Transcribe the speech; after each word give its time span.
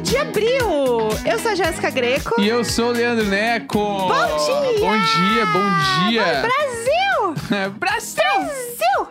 Sexta-feira, 0.00 0.02
9 0.02 0.02
de 0.02 0.16
abril. 0.16 1.10
Eu 1.26 1.38
sou 1.38 1.50
a 1.50 1.54
Jéssica 1.54 1.90
Greco. 1.90 2.40
E 2.40 2.48
eu 2.48 2.64
sou 2.64 2.88
o 2.88 2.92
Leandro 2.92 3.26
Neco. 3.26 3.78
Bom 3.78 4.08
dia! 4.08 4.80
Bom 4.80 4.98
dia, 4.98 5.46
bom 5.46 6.08
dia. 6.08 6.42
Brasil! 6.42 7.70
Brasil! 7.78 8.22
Brasil! 8.24 9.08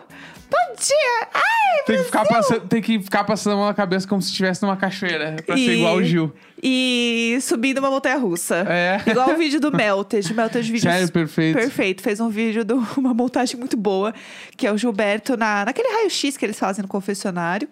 Bom 0.50 0.74
dia! 0.78 1.28
Ai, 1.32 1.49
Tem 1.86 1.96
que, 1.98 2.04
ficar 2.04 2.24
passando, 2.24 2.60
tem 2.68 2.82
que 2.82 3.00
ficar 3.00 3.24
passando 3.24 3.52
a 3.54 3.56
mão 3.56 3.66
na 3.66 3.74
cabeça 3.74 4.06
como 4.06 4.20
se 4.22 4.28
estivesse 4.28 4.62
numa 4.62 4.76
cachoeira. 4.76 5.36
Pra 5.44 5.56
ser 5.56 5.62
E- 5.62 5.78
igual 5.78 5.96
o 5.96 6.04
Gil. 6.04 6.32
E 6.62 7.38
subindo 7.40 7.78
uma 7.78 7.90
montanha 7.90 8.16
russa. 8.18 8.66
É. 8.68 9.00
Igual 9.06 9.30
o 9.30 9.36
vídeo 9.36 9.58
do 9.58 9.74
Melted. 9.74 10.32
Melted 10.34 10.70
vídeos 10.70 10.92
Sério, 10.92 11.10
perfeito. 11.10 11.56
Perfeito. 11.58 12.02
Fez 12.02 12.20
um 12.20 12.28
vídeo 12.28 12.64
de 12.64 12.74
uma 12.98 13.14
montagem 13.14 13.58
muito 13.58 13.76
boa, 13.76 14.14
que 14.56 14.66
é 14.66 14.72
o 14.72 14.76
Gilberto 14.76 15.36
na, 15.36 15.64
naquele 15.64 15.88
raio-x 15.88 16.36
que 16.36 16.44
eles 16.44 16.58
fazem 16.58 16.82
no 16.82 16.88
confessionário. 16.88 17.68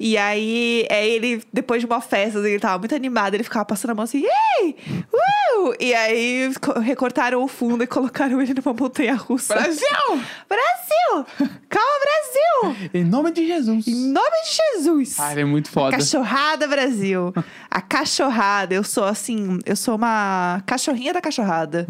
E 0.00 0.16
aí, 0.16 0.86
é 0.88 1.06
ele, 1.08 1.42
depois 1.52 1.80
de 1.80 1.86
uma 1.86 2.00
festa, 2.00 2.38
ele 2.38 2.60
tava 2.60 2.78
muito 2.78 2.94
animado, 2.94 3.34
ele 3.34 3.42
ficava 3.42 3.64
passando 3.64 3.90
a 3.90 3.94
mão 3.96 4.04
assim, 4.04 4.22
ei! 4.62 4.76
Uh! 5.12 5.37
E 5.80 5.94
aí 5.94 6.52
co- 6.60 6.78
recortaram 6.78 7.42
o 7.42 7.48
fundo 7.48 7.82
e 7.82 7.86
colocaram 7.86 8.40
ele 8.40 8.54
numa 8.54 8.74
montanha 8.74 9.14
russa. 9.14 9.54
Brasil! 9.54 10.22
Brasil! 10.48 11.26
Calma, 11.68 11.98
Brasil! 12.02 12.88
Em 12.94 13.04
nome 13.04 13.30
de 13.32 13.46
Jesus. 13.46 13.86
Em 13.86 14.12
nome 14.12 14.36
de 14.44 14.56
Jesus! 14.80 15.18
Ah, 15.18 15.32
ele 15.32 15.42
é 15.42 15.44
muito 15.44 15.70
foda. 15.70 15.96
Cachorrada 15.96 16.66
Brasil. 16.66 17.32
A 17.70 17.80
cachorrada, 17.80 18.74
eu 18.74 18.82
sou 18.84 19.04
assim, 19.04 19.58
eu 19.64 19.76
sou 19.76 19.94
uma 19.96 20.62
cachorrinha 20.66 21.12
da 21.12 21.20
cachorrada. 21.20 21.86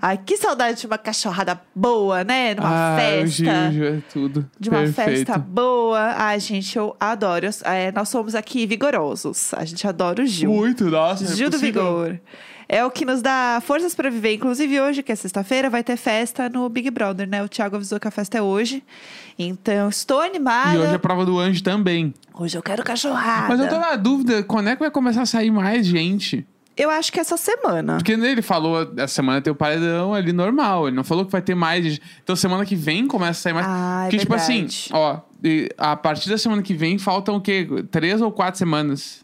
Ai, 0.00 0.18
que 0.18 0.36
saudade 0.36 0.80
de 0.80 0.86
uma 0.86 0.98
cachorrada 0.98 1.60
boa, 1.74 2.24
né? 2.24 2.54
Numa 2.54 2.68
ah, 2.68 2.96
o 3.22 3.26
Gil, 3.26 3.46
festa. 3.46 3.68
o 3.68 3.72
Gil 3.72 3.86
é 3.86 3.98
tudo. 4.12 4.50
De 4.58 4.70
uma 4.70 4.80
Perfeito. 4.80 5.10
festa 5.26 5.38
boa. 5.38 6.14
Ai, 6.16 6.40
gente, 6.40 6.76
eu 6.76 6.96
adoro. 6.98 7.46
É, 7.64 7.92
nós 7.92 8.08
somos 8.08 8.34
aqui 8.34 8.66
vigorosos. 8.66 9.52
A 9.54 9.64
gente 9.64 9.86
adora 9.86 10.22
o 10.22 10.26
Gil. 10.26 10.50
Muito, 10.50 10.84
nossa. 10.90 11.24
é 11.24 11.28
Gil 11.36 11.48
do 11.50 11.58
possível. 11.58 11.82
Vigor. 11.82 12.20
É 12.74 12.84
o 12.84 12.90
que 12.90 13.04
nos 13.04 13.22
dá 13.22 13.62
forças 13.64 13.94
pra 13.94 14.10
viver. 14.10 14.34
Inclusive, 14.34 14.80
hoje, 14.80 15.00
que 15.00 15.12
é 15.12 15.14
sexta-feira, 15.14 15.70
vai 15.70 15.84
ter 15.84 15.96
festa 15.96 16.48
no 16.48 16.68
Big 16.68 16.90
Brother, 16.90 17.24
né? 17.28 17.40
O 17.40 17.48
Thiago 17.48 17.76
avisou 17.76 18.00
que 18.00 18.08
a 18.08 18.10
festa 18.10 18.36
é 18.36 18.42
hoje. 18.42 18.82
Então, 19.38 19.88
estou 19.88 20.20
animada. 20.20 20.74
E 20.74 20.78
hoje 20.80 20.92
é 20.92 20.98
prova 20.98 21.24
do 21.24 21.38
anjo 21.38 21.62
também. 21.62 22.12
Hoje 22.34 22.58
eu 22.58 22.62
quero 22.64 22.82
cachorrada. 22.82 23.46
Mas 23.46 23.60
eu 23.60 23.68
tô 23.68 23.78
na 23.78 23.94
dúvida, 23.94 24.42
quando 24.42 24.70
é 24.70 24.74
que 24.74 24.80
vai 24.80 24.90
começar 24.90 25.22
a 25.22 25.26
sair 25.26 25.52
mais 25.52 25.86
gente? 25.86 26.44
Eu 26.76 26.90
acho 26.90 27.12
que 27.12 27.20
essa 27.20 27.36
semana. 27.36 27.98
Porque 27.98 28.10
ele 28.10 28.42
falou, 28.42 28.92
essa 28.96 29.14
semana 29.14 29.40
tem 29.40 29.52
o 29.52 29.56
paredão 29.56 30.12
ali 30.12 30.32
normal. 30.32 30.88
Ele 30.88 30.96
não 30.96 31.04
falou 31.04 31.24
que 31.24 31.30
vai 31.30 31.42
ter 31.42 31.54
mais. 31.54 31.84
gente. 31.84 32.02
Então 32.24 32.34
semana 32.34 32.66
que 32.66 32.74
vem 32.74 33.06
começa 33.06 33.38
a 33.38 33.42
sair 33.42 33.52
mais. 33.52 33.66
Ah, 33.68 34.00
é 34.00 34.04
Porque, 34.06 34.18
tipo 34.18 34.34
assim, 34.34 34.66
ó, 34.92 35.20
a 35.78 35.94
partir 35.94 36.28
da 36.28 36.36
semana 36.36 36.60
que 36.60 36.74
vem 36.74 36.98
faltam 36.98 37.36
o 37.36 37.40
quê? 37.40 37.68
Três 37.92 38.20
ou 38.20 38.32
quatro 38.32 38.58
semanas. 38.58 39.23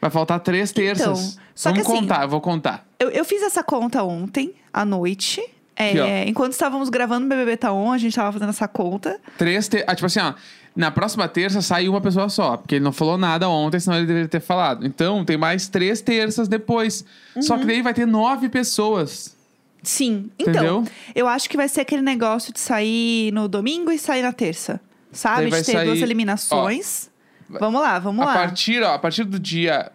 Vai 0.00 0.10
faltar 0.10 0.40
três 0.40 0.72
terças. 0.72 1.06
Então, 1.34 1.42
só 1.54 1.70
que 1.72 1.78
Vamos 1.82 1.92
assim- 1.92 2.00
contar, 2.08 2.22
eu 2.22 2.28
vou 2.28 2.40
contar. 2.40 2.86
Eu, 2.98 3.10
eu 3.10 3.24
fiz 3.24 3.42
essa 3.42 3.62
conta 3.62 4.02
ontem, 4.02 4.54
à 4.72 4.84
noite. 4.84 5.42
É, 5.76 5.88
Aqui, 5.90 6.00
ó. 6.00 6.28
enquanto 6.28 6.52
estávamos 6.52 6.88
gravando 6.88 7.26
o 7.26 7.28
BBB 7.28 7.56
Tá 7.56 7.72
On, 7.72 7.90
a 7.92 7.98
gente 7.98 8.14
tava 8.14 8.32
fazendo 8.32 8.48
essa 8.50 8.68
conta. 8.68 9.18
Três 9.38 9.66
ter... 9.68 9.84
ah, 9.86 9.94
tipo 9.94 10.06
assim, 10.06 10.20
ó. 10.20 10.34
Na 10.76 10.90
próxima 10.90 11.26
terça 11.26 11.60
sai 11.62 11.88
uma 11.88 12.00
pessoa 12.00 12.28
só. 12.28 12.56
Porque 12.56 12.76
ele 12.76 12.84
não 12.84 12.92
falou 12.92 13.18
nada 13.18 13.48
ontem, 13.48 13.80
senão 13.80 13.96
ele 13.96 14.06
deveria 14.06 14.28
ter 14.28 14.40
falado. 14.40 14.86
Então 14.86 15.24
tem 15.24 15.36
mais 15.36 15.68
três 15.68 16.00
terças 16.00 16.46
depois. 16.48 17.04
Só 17.40 17.54
Uhum. 17.54 17.60
que 17.60 17.66
daí 17.66 17.82
vai 17.82 17.92
ter 17.94 18.06
nove 18.06 18.48
pessoas. 18.48 19.36
Sim. 19.82 20.30
Entendeu? 20.38 20.82
Então, 20.82 20.84
eu 21.14 21.26
acho 21.26 21.48
que 21.50 21.56
vai 21.56 21.68
ser 21.68 21.80
aquele 21.80 22.02
negócio 22.02 22.52
de 22.52 22.60
sair 22.60 23.32
no 23.32 23.48
domingo 23.48 23.90
e 23.90 23.98
sair 23.98 24.22
na 24.22 24.32
terça. 24.32 24.80
Sabe? 25.12 25.50
Daí 25.50 25.60
De 25.60 25.66
ter 25.66 25.72
sair- 25.72 25.86
duas 25.86 26.00
eliminações. 26.02 27.09
Vamos 27.58 27.80
lá, 27.80 27.98
vamos 27.98 28.22
a 28.22 28.26
lá. 28.26 28.34
partir, 28.34 28.82
ó, 28.82 28.94
a 28.94 28.98
partir 28.98 29.24
do 29.24 29.38
dia 29.38 29.90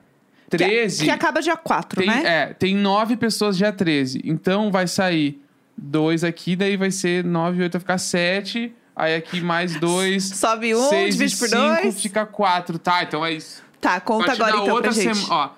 Que- 0.49 0.57
13. 0.57 1.05
Que, 1.05 1.09
acaba 1.11 1.41
dia 1.41 1.55
4, 1.55 2.01
Tem, 2.01 2.09
né? 2.09 2.23
É, 2.25 2.45
tem 2.53 2.75
nove 2.75 3.15
pessoas 3.15 3.55
dia 3.57 3.71
13. 3.71 4.21
Então 4.25 4.71
vai 4.71 4.87
sair 4.87 5.41
dois 5.77 6.23
aqui, 6.23 6.55
daí 6.55 6.77
vai 6.77 6.91
ser 6.91 7.23
nove, 7.23 7.61
oito, 7.61 7.73
vai 7.73 7.79
ficar 7.79 7.97
sete. 7.97 8.73
Aí 8.95 9.15
aqui 9.15 9.41
mais 9.41 9.75
dois. 9.79 10.23
Sobe 10.23 10.73
um, 10.75 10.89
seis 10.89 11.15
divide 11.17 11.35
por 11.37 11.49
cinco, 11.49 11.81
dois. 11.81 12.01
fica 12.01 12.25
quatro. 12.25 12.79
Tá, 12.79 13.03
então 13.03 13.25
é 13.25 13.33
isso. 13.33 13.61
Tá, 13.81 13.99
conta 13.99 14.27
partir 14.27 14.41
agora 14.41 14.57
então 14.63 14.73
outra 14.75 14.91
pra 14.93 15.01
gente. 15.03 15.29
Ó, 15.29 15.49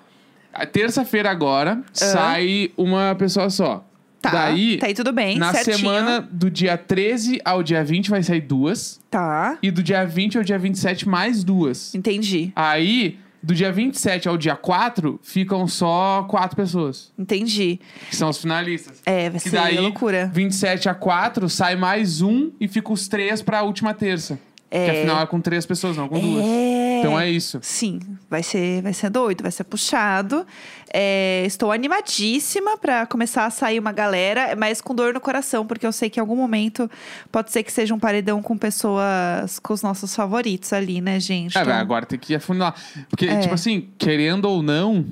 a 0.52 0.66
terça-feira 0.66 1.30
agora 1.30 1.80
sai 1.92 2.72
uma 2.76 3.14
pessoa 3.16 3.48
só. 3.48 3.84
Tá, 4.20 4.30
Daí, 4.30 4.78
tá 4.78 4.86
aí 4.86 4.94
tudo 4.94 5.12
bem, 5.12 5.38
na 5.38 5.52
certinho. 5.52 5.76
semana 5.78 6.28
do 6.30 6.50
dia 6.50 6.76
13 6.76 7.40
ao 7.44 7.62
dia 7.62 7.84
20 7.84 8.10
vai 8.10 8.22
sair 8.22 8.40
duas. 8.40 8.98
Tá, 9.10 9.56
E 9.62 9.70
do 9.70 9.80
dia 9.82 10.04
20 10.04 10.38
ao 10.38 10.42
dia 10.44 10.58
27 10.58 11.08
mais 11.08 11.44
duas. 11.44 11.94
entendi, 11.94 12.52
Aí, 12.56 13.16
do 13.40 13.54
dia 13.54 13.70
27 13.70 14.28
ao 14.28 14.36
dia 14.36 14.56
4, 14.56 15.20
ficam 15.22 15.68
só 15.68 16.24
quatro 16.28 16.56
pessoas. 16.56 17.12
entendi. 17.16 17.78
Que 18.10 18.16
são 18.16 18.28
os 18.30 18.38
finalistas. 18.38 19.00
É, 19.06 19.30
vai 19.30 19.40
Que 19.40 19.50
ser 19.50 19.56
daí, 19.56 19.78
loucura. 19.78 20.28
27 20.34 20.88
a 20.88 20.94
4, 20.94 21.48
sai 21.48 21.76
mais 21.76 22.20
um 22.20 22.50
e 22.60 22.66
fica 22.66 22.92
os 22.92 23.06
três 23.06 23.40
pra 23.40 23.62
última 23.62 23.94
terça. 23.94 24.36
É. 24.70 24.84
Que 24.84 24.90
afinal 24.98 25.22
é 25.22 25.26
com 25.26 25.40
três 25.40 25.64
pessoas, 25.64 25.96
não 25.96 26.08
com 26.08 26.18
duas. 26.20 26.44
É. 26.44 26.67
Então 27.00 27.18
é 27.18 27.30
isso. 27.30 27.58
Sim, 27.62 28.00
vai 28.30 28.42
ser, 28.42 28.82
vai 28.82 28.92
ser 28.92 29.10
doido, 29.10 29.42
vai 29.42 29.50
ser 29.50 29.64
puxado. 29.64 30.46
É, 30.92 31.44
estou 31.46 31.70
animadíssima 31.70 32.78
pra 32.78 33.04
começar 33.06 33.44
a 33.44 33.50
sair 33.50 33.78
uma 33.78 33.92
galera, 33.92 34.56
mas 34.56 34.80
com 34.80 34.94
dor 34.94 35.12
no 35.12 35.20
coração, 35.20 35.66
porque 35.66 35.86
eu 35.86 35.92
sei 35.92 36.08
que 36.08 36.18
em 36.18 36.22
algum 36.22 36.36
momento 36.36 36.90
pode 37.30 37.52
ser 37.52 37.62
que 37.62 37.70
seja 37.70 37.94
um 37.94 37.98
paredão 37.98 38.40
com 38.42 38.56
pessoas, 38.56 39.58
com 39.58 39.74
os 39.74 39.82
nossos 39.82 40.14
favoritos 40.14 40.72
ali, 40.72 41.00
né, 41.00 41.20
gente? 41.20 41.56
É, 41.58 41.60
Então, 41.60 41.74
agora 41.74 42.06
tem 42.06 42.18
que 42.18 42.34
afunilar. 42.34 42.74
Porque, 43.10 43.26
É. 43.26 43.38
tipo 43.40 43.52
assim, 43.54 43.88
querendo 43.98 44.46
ou 44.46 44.62
não, 44.62 45.04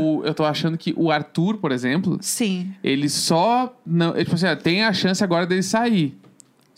o- 0.00 0.22
eu 0.24 0.32
tô 0.34 0.44
achando 0.44 0.78
que 0.78 0.94
o 0.96 1.10
Arthur, 1.10 1.58
por 1.58 1.72
exemplo, 1.72 2.18
Sim, 2.20 2.72
ele 2.82 3.08
só. 3.08 3.74
Não, 3.84 4.12
tipo 4.14 4.34
assim, 4.36 4.46
ó, 4.46 4.54
tem 4.54 4.84
a 4.84 4.92
chance 4.92 5.22
agora 5.24 5.46
dele 5.46 5.62
sair. 5.62 6.16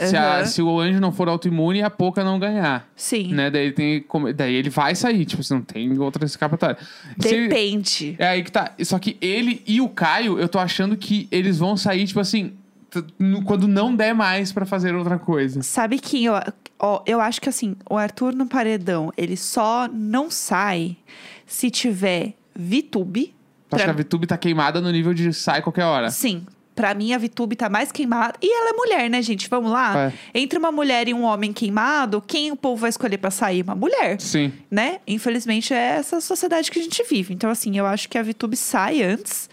Se, 0.00 0.16
a- 0.16 0.36
Aham. 0.36 0.44
se 0.46 0.62
o 0.62 0.78
anjo 0.80 1.00
não 1.00 1.10
for 1.10 1.28
autoimune, 1.28 1.82
a 1.82 1.90
Poca 1.90 2.22
não 2.22 2.38
ganhar. 2.38 2.88
sim. 2.94 3.32
Né? 3.34 3.50
Daí, 3.50 3.64
ele 3.64 3.72
tem, 3.72 4.00
como- 4.02 4.32
daí 4.32 4.54
ele 4.54 4.70
vai 4.70 4.94
sair, 4.94 5.24
tipo 5.24 5.40
assim, 5.40 5.54
não 5.54 5.62
tem 5.62 5.98
outra 5.98 6.24
escapatória. 6.24 6.78
Se 7.18 7.28
ele- 7.34 7.48
Depende. 7.48 8.14
É 8.18 8.28
aí 8.28 8.44
que 8.44 8.52
tá. 8.52 8.72
Só 8.84 8.98
que 8.98 9.16
ele 9.20 9.60
e 9.66 9.80
o 9.80 9.88
Caio, 9.88 10.38
eu 10.38 10.48
tô 10.48 10.58
achando 10.58 10.96
que 10.96 11.26
eles 11.32 11.58
vão 11.58 11.76
sair, 11.76 12.06
tipo 12.06 12.20
assim, 12.20 12.52
t- 12.90 13.02
no- 13.18 13.42
quando 13.42 13.66
não 13.66 13.94
der 13.94 14.14
mais 14.14 14.52
pra 14.52 14.64
fazer 14.64 14.94
outra 14.94 15.18
coisa. 15.18 15.62
Sabe 15.62 15.98
quem 15.98 16.26
eu, 16.26 16.34
ó, 16.78 17.02
eu 17.04 17.20
acho 17.20 17.40
que 17.40 17.48
assim, 17.48 17.74
o 17.90 17.96
Arthur 17.96 18.32
no 18.34 18.46
paredão, 18.46 19.12
ele 19.16 19.36
só 19.36 19.88
não 19.92 20.30
sai 20.30 20.96
se 21.44 21.70
tiver 21.72 22.34
VTube. 22.54 23.34
Tu 23.68 23.74
acha 23.76 23.84
Pra- 23.84 23.94
que 23.94 24.00
a 24.00 24.04
VTube 24.04 24.26
tá 24.26 24.38
queimada 24.38 24.80
no 24.80 24.90
nível 24.90 25.12
de 25.12 25.32
sai 25.32 25.60
qualquer 25.60 25.84
hora? 25.84 26.08
Sim. 26.10 26.46
Pra 26.78 26.94
mim, 26.94 27.12
a 27.12 27.18
VTube 27.18 27.56
tá 27.56 27.68
mais 27.68 27.90
queimada. 27.90 28.34
E 28.40 28.46
ela 28.56 28.70
é 28.70 28.72
mulher, 28.72 29.10
né, 29.10 29.20
gente? 29.20 29.48
Vamos 29.48 29.72
lá? 29.72 30.12
É. 30.12 30.12
Entre 30.32 30.56
uma 30.56 30.70
mulher 30.70 31.08
e 31.08 31.12
um 31.12 31.24
homem 31.24 31.52
queimado, 31.52 32.22
quem 32.24 32.52
o 32.52 32.56
povo 32.56 32.82
vai 32.82 32.88
escolher 32.90 33.18
pra 33.18 33.32
sair? 33.32 33.62
Uma 33.64 33.74
mulher, 33.74 34.20
Sim. 34.20 34.52
né? 34.70 35.00
Infelizmente, 35.04 35.74
é 35.74 35.96
essa 35.96 36.20
sociedade 36.20 36.70
que 36.70 36.78
a 36.78 36.82
gente 36.82 37.02
vive. 37.10 37.34
Então, 37.34 37.50
assim, 37.50 37.76
eu 37.76 37.84
acho 37.84 38.08
que 38.08 38.16
a 38.16 38.22
VTube 38.22 38.54
sai 38.56 39.02
antes. 39.02 39.50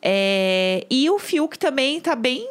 É, 0.00 0.86
E 0.90 1.10
o 1.10 1.18
Fiuk 1.18 1.58
também 1.58 2.00
tá 2.00 2.14
bem... 2.16 2.48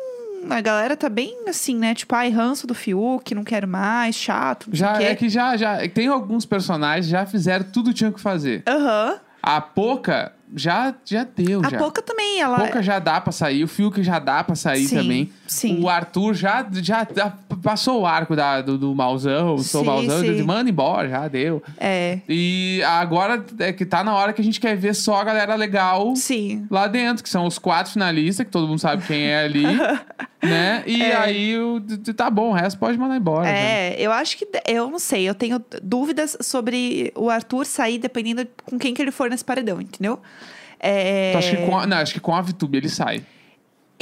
A 0.47 0.62
galera 0.62 0.96
tá 0.96 1.09
bem 1.09 1.35
assim, 1.47 1.75
né? 1.75 1.96
Tipo, 1.96 2.13
ai, 2.13 2.29
ranço 2.29 2.68
do 2.68 2.75
Fiuk, 2.75 3.34
não 3.34 3.44
quero 3.44 3.68
mais, 3.68 4.16
chato, 4.16 4.68
Já 4.73 5.00
o 5.00 5.02
é 5.02 5.16
que 5.16 5.28
já, 5.28 5.57
já 5.57 5.88
tem 5.88 6.07
alguns 6.07 6.46
personagens 6.46 7.07
já 7.07 7.25
fizeram 7.25 7.66
tudo 7.72 7.90
que 7.90 7.96
tinham 7.96 8.12
que 8.12 8.22
fazer. 8.22 8.61
Aham. 8.67 9.20
A 9.45 9.59
Poca 9.59 10.31
já 10.55 10.93
já 11.03 11.23
deu 11.25 11.61
A 11.66 11.69
já. 11.69 11.78
Poca 11.78 12.01
também, 12.01 12.41
A 12.41 12.45
ela... 12.45 12.57
Poca 12.59 12.81
já 12.81 12.97
dá 12.99 13.19
pra 13.19 13.31
sair, 13.34 13.63
o 13.63 13.67
Fiuk 13.67 14.01
já 14.01 14.19
dá 14.19 14.41
pra 14.43 14.55
sair 14.55 14.87
Sim, 14.87 14.95
também. 14.95 15.34
sim. 15.45 15.84
O 15.84 15.90
Arthur 15.90 16.34
já, 16.34 16.66
já, 16.72 17.05
já 17.13 17.34
passou 17.64 18.02
o 18.02 18.06
arco 18.06 18.36
da, 18.36 18.62
do, 18.62 18.78
do 18.78 18.94
mauzão, 18.94 19.58
sou 19.58 19.82
Sim, 19.82 19.88
mauzão, 19.88 20.20
sim. 20.20 20.36
de 20.36 20.44
manda 20.44 20.70
embora, 20.70 21.10
já 21.10 21.28
deu. 21.28 21.64
É, 21.80 22.20
E 22.30 22.82
agora 22.86 23.44
é 23.60 23.72
que 23.74 23.86
tá 23.86 24.04
na 24.04 24.14
hora 24.14 24.34
que 24.34 24.42
a 24.42 24.44
gente 24.44 24.60
quer 24.60 24.76
ver 24.78 24.94
só 24.94 25.16
a 25.16 25.24
galera 25.24 25.56
legal 25.56 26.16
sim. 26.16 26.68
lá 26.70 26.86
dentro, 26.88 27.24
que 27.24 27.30
são 27.30 27.46
os 27.46 27.58
quatro 27.58 27.92
finalistas, 27.94 28.46
que 28.46 28.52
todo 28.52 28.68
mundo 28.68 28.80
sabe 28.80 29.04
quem 29.08 29.24
é 29.28 29.44
ali, 29.46 29.64
né? 30.44 30.84
E 30.86 31.02
É. 31.02 31.16
aí 31.16 31.56
tá 32.16 32.30
bom, 32.30 32.50
o 32.50 32.54
resto 32.54 32.78
pode 32.78 32.98
mandar 32.98 33.16
embora. 33.18 33.44
né? 33.46 33.94
É, 33.94 34.02
eu 34.02 34.12
acho 34.12 34.38
que. 34.38 34.48
Eu 34.68 34.90
não 34.90 35.00
sei, 35.00 35.28
eu 35.28 35.34
tenho 35.34 35.64
dúvidas 35.82 36.38
sobre 36.42 37.12
o 37.16 37.30
Arthur 37.30 37.66
sair 37.66 37.98
dependendo 37.98 38.46
com 38.66 38.78
quem 38.78 38.94
que 38.94 39.02
ele 39.02 39.12
for 39.12 39.30
nesse 39.30 39.44
paredão, 39.46 39.80
entendeu? 39.82 40.20
É, 40.80 41.30
Então, 41.30 41.40
acho 41.40 41.50
que 41.56 41.66
com 41.66 41.78
a, 41.80 41.88
não, 41.88 41.98
acho 41.98 42.14
que 42.14 42.20
com 42.20 42.36
a 42.36 42.42
VTube 42.42 42.78
ele 42.78 42.90
sai. 42.90 43.24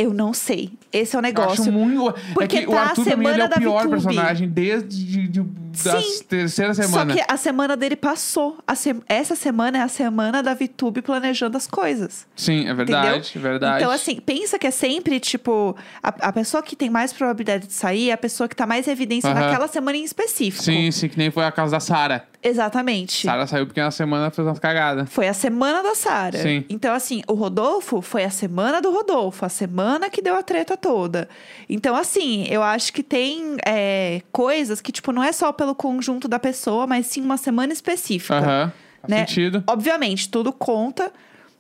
Eu 0.01 0.13
não 0.13 0.33
sei. 0.33 0.71
Esse 0.92 1.15
é 1.15 1.18
o 1.18 1.19
Eu 1.19 1.24
negócio. 1.24 1.62
acho 1.63 1.71
muito. 1.71 2.13
Porque 2.33 2.57
é 2.57 2.62
que 2.62 2.68
o 2.68 2.71
tá 2.71 2.80
a 2.80 2.83
Arthur 2.89 3.03
pra 3.06 3.15
mim 3.18 3.25
ele 3.25 3.30
é 3.30 3.33
semana 3.33 3.45
o 3.45 3.50
da 3.50 3.56
pior 3.57 3.80
VTube. 3.88 3.89
personagem 3.92 4.50
desde 4.50 5.06
de- 5.06 5.27
de- 5.27 5.61
da 5.83 6.01
Sim. 6.01 6.23
terceira 6.27 6.73
semana. 6.73 7.13
Só 7.13 7.19
que 7.19 7.25
a 7.31 7.38
semana 7.38 7.77
dele 7.77 7.95
passou. 7.95 8.57
Se- 8.75 8.95
Essa 9.07 9.35
semana 9.35 9.77
é 9.77 9.81
a 9.81 9.88
semana 9.88 10.41
da 10.44 10.53
VTube 10.53 11.01
planejando 11.01 11.57
as 11.57 11.68
coisas. 11.68 12.25
Sim, 12.35 12.68
é 12.68 12.73
verdade, 12.73 13.33
é 13.35 13.39
verdade. 13.39 13.81
Então, 13.83 13.91
assim, 13.91 14.19
pensa 14.19 14.57
que 14.59 14.68
é 14.68 14.71
sempre, 14.71 15.19
tipo, 15.19 15.75
a, 16.01 16.09
a 16.29 16.33
pessoa 16.33 16.62
que 16.62 16.75
tem 16.75 16.89
mais 16.89 17.13
probabilidade 17.13 17.68
de 17.68 17.73
sair 17.73 18.09
é 18.09 18.13
a 18.13 18.18
pessoa 18.18 18.47
que 18.50 18.56
tá 18.56 18.65
mais 18.65 18.88
em 18.88 18.91
evidência 18.91 19.33
naquela 19.33 19.68
semana 19.68 19.97
em 19.97 20.03
específico. 20.03 20.63
Sim, 20.63 20.91
sim, 20.91 21.07
que 21.09 21.18
nem 21.18 21.31
foi 21.31 21.45
a 21.45 21.51
casa 21.51 21.71
da 21.71 21.79
Sara. 21.79 22.25
Exatamente. 22.44 23.25
Sara 23.27 23.45
saiu 23.45 23.65
porque 23.67 23.79
na 23.81 23.91
semana 23.91 24.31
fez 24.31 24.47
umas 24.47 24.59
cagadas. 24.59 25.07
Foi 25.09 25.27
a 25.27 25.33
semana 25.33 25.83
da 25.83 25.94
Sara. 25.95 26.38
Sim. 26.41 26.65
Então, 26.69 26.94
assim, 26.94 27.21
o 27.27 27.33
Rodolfo 27.33 28.01
foi 28.01 28.24
a 28.24 28.29
semana 28.29 28.81
do 28.81 28.91
Rodolfo, 28.91 29.45
a 29.45 29.50
semana 29.50 30.09
que 30.09 30.21
deu 30.21 30.35
a 30.35 30.41
treta 30.44 30.75
toda. 30.75 31.29
Então, 31.69 31.95
assim, 31.95 32.45
eu 32.50 32.63
acho 32.63 32.91
que 32.94 33.03
tem 33.03 33.57
é, 33.65 34.21
coisas 34.31 34.81
que, 34.81 34.91
tipo, 34.91 35.12
não 35.12 35.24
é 35.24 35.31
só 35.31 35.51
pelo 35.62 35.75
conjunto 35.75 36.28
da 36.28 36.40
pessoa, 36.40 36.88
mas 36.88 37.06
sim 37.06 37.22
uma 37.22 37.38
semana 37.38 37.72
específica. 37.72 38.36
Aham. 38.40 38.74
Né? 39.08 39.19
sentido. 39.28 39.63
Obviamente, 39.68 40.28
tudo 40.28 40.52
conta, 40.52 41.12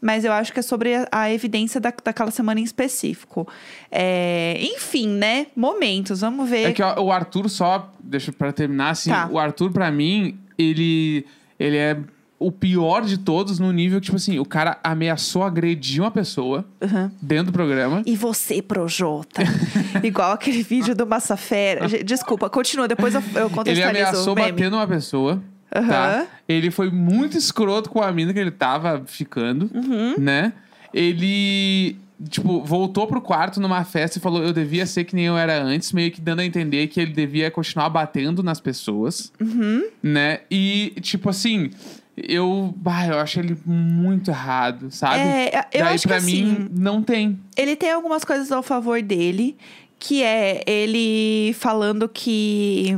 mas 0.01 0.25
eu 0.25 0.31
acho 0.33 0.51
que 0.51 0.59
é 0.59 0.63
sobre 0.63 0.95
a, 0.95 1.07
a 1.11 1.31
evidência 1.31 1.79
da, 1.79 1.93
daquela 2.03 2.31
semana 2.31 2.59
em 2.59 2.63
específico. 2.63 3.47
É, 3.91 4.57
enfim, 4.59 5.07
né? 5.07 5.45
Momentos, 5.55 6.21
vamos 6.21 6.49
ver. 6.49 6.69
É 6.69 6.71
que 6.71 6.81
ó, 6.81 6.99
o 6.99 7.11
Arthur 7.11 7.47
só, 7.47 7.91
deixa 7.99 8.31
pra 8.31 8.51
terminar 8.51 8.89
assim, 8.89 9.11
Tá. 9.11 9.27
o 9.31 9.37
Arthur 9.37 9.71
pra 9.71 9.91
mim, 9.91 10.39
ele 10.57 11.23
ele 11.59 11.77
é 11.77 11.97
o 12.41 12.51
pior 12.51 13.03
de 13.05 13.17
todos 13.17 13.59
no 13.59 13.71
nível 13.71 13.99
que 13.99 14.05
tipo 14.05 14.17
assim, 14.17 14.39
o 14.39 14.45
cara 14.45 14.79
ameaçou 14.83 15.43
agredir 15.43 16.01
uma 16.01 16.11
pessoa 16.11 16.65
Uhum. 16.81 17.11
dentro 17.21 17.45
do 17.47 17.51
programa. 17.53 18.01
E 18.05 18.15
você, 18.15 18.61
Projota? 18.61 19.41
Igual 20.03 20.31
aquele 20.31 20.63
vídeo 20.63 20.95
do 20.95 21.05
Massafera. 21.05 21.87
Desculpa, 22.03 22.49
continua, 22.49 22.87
depois 22.87 23.13
eu, 23.13 23.21
eu 23.35 23.45
Ele 23.47 23.55
contextualizo 23.55 23.89
ameaçou 24.07 24.33
o 24.33 24.35
meme. 24.35 24.51
bater 24.51 24.71
numa 24.71 24.87
pessoa. 24.87 25.41
Aham. 25.73 25.87
Tá? 25.87 26.27
Ele 26.49 26.69
foi 26.71 26.89
muito 26.91 27.37
escroto 27.37 27.89
com 27.89 28.01
a 28.01 28.11
mina 28.11 28.33
que 28.33 28.39
ele 28.39 28.51
tava 28.51 29.03
ficando, 29.05 29.69
Uhum. 29.73 30.15
né? 30.17 30.51
Ele, 30.93 31.95
tipo, 32.29 32.61
voltou 32.63 33.07
pro 33.07 33.21
quarto 33.21 33.59
numa 33.61 33.83
festa 33.83 34.17
e 34.17 34.21
falou: 34.21 34.43
Eu 34.43 34.51
devia 34.53 34.85
ser 34.85 35.03
que 35.05 35.15
nem 35.15 35.25
eu 35.25 35.37
era 35.37 35.61
antes, 35.63 35.91
meio 35.93 36.11
que 36.11 36.19
dando 36.19 36.39
a 36.41 36.45
entender 36.45 36.87
que 36.87 36.99
ele 36.99 37.13
devia 37.13 37.49
continuar 37.49 37.89
batendo 37.89 38.43
nas 38.43 38.59
pessoas, 38.59 39.31
Uhum. 39.39 39.83
né? 40.03 40.39
E, 40.51 40.93
tipo 41.01 41.29
assim, 41.29 41.71
eu, 42.17 42.73
bah, 42.77 43.07
eu 43.07 43.19
acho 43.19 43.39
ele 43.39 43.57
muito 43.65 44.29
errado, 44.31 44.91
sabe? 44.91 45.19
É, 45.19 45.67
eu 45.73 45.83
Daí 45.83 45.95
acho 45.95 46.07
pra 46.07 46.19
que 46.19 46.25
mim 46.25 46.51
assim, 46.51 46.69
não 46.71 47.01
tem. 47.01 47.39
ele 47.55 47.75
tem 47.75 47.91
algumas 47.91 48.23
coisas 48.23 48.51
ao 48.51 48.61
favor 48.61 49.01
dele, 49.01 49.57
que 49.97 50.21
é 50.23 50.63
ele 50.67 51.53
falando 51.53 52.09
que 52.09 52.95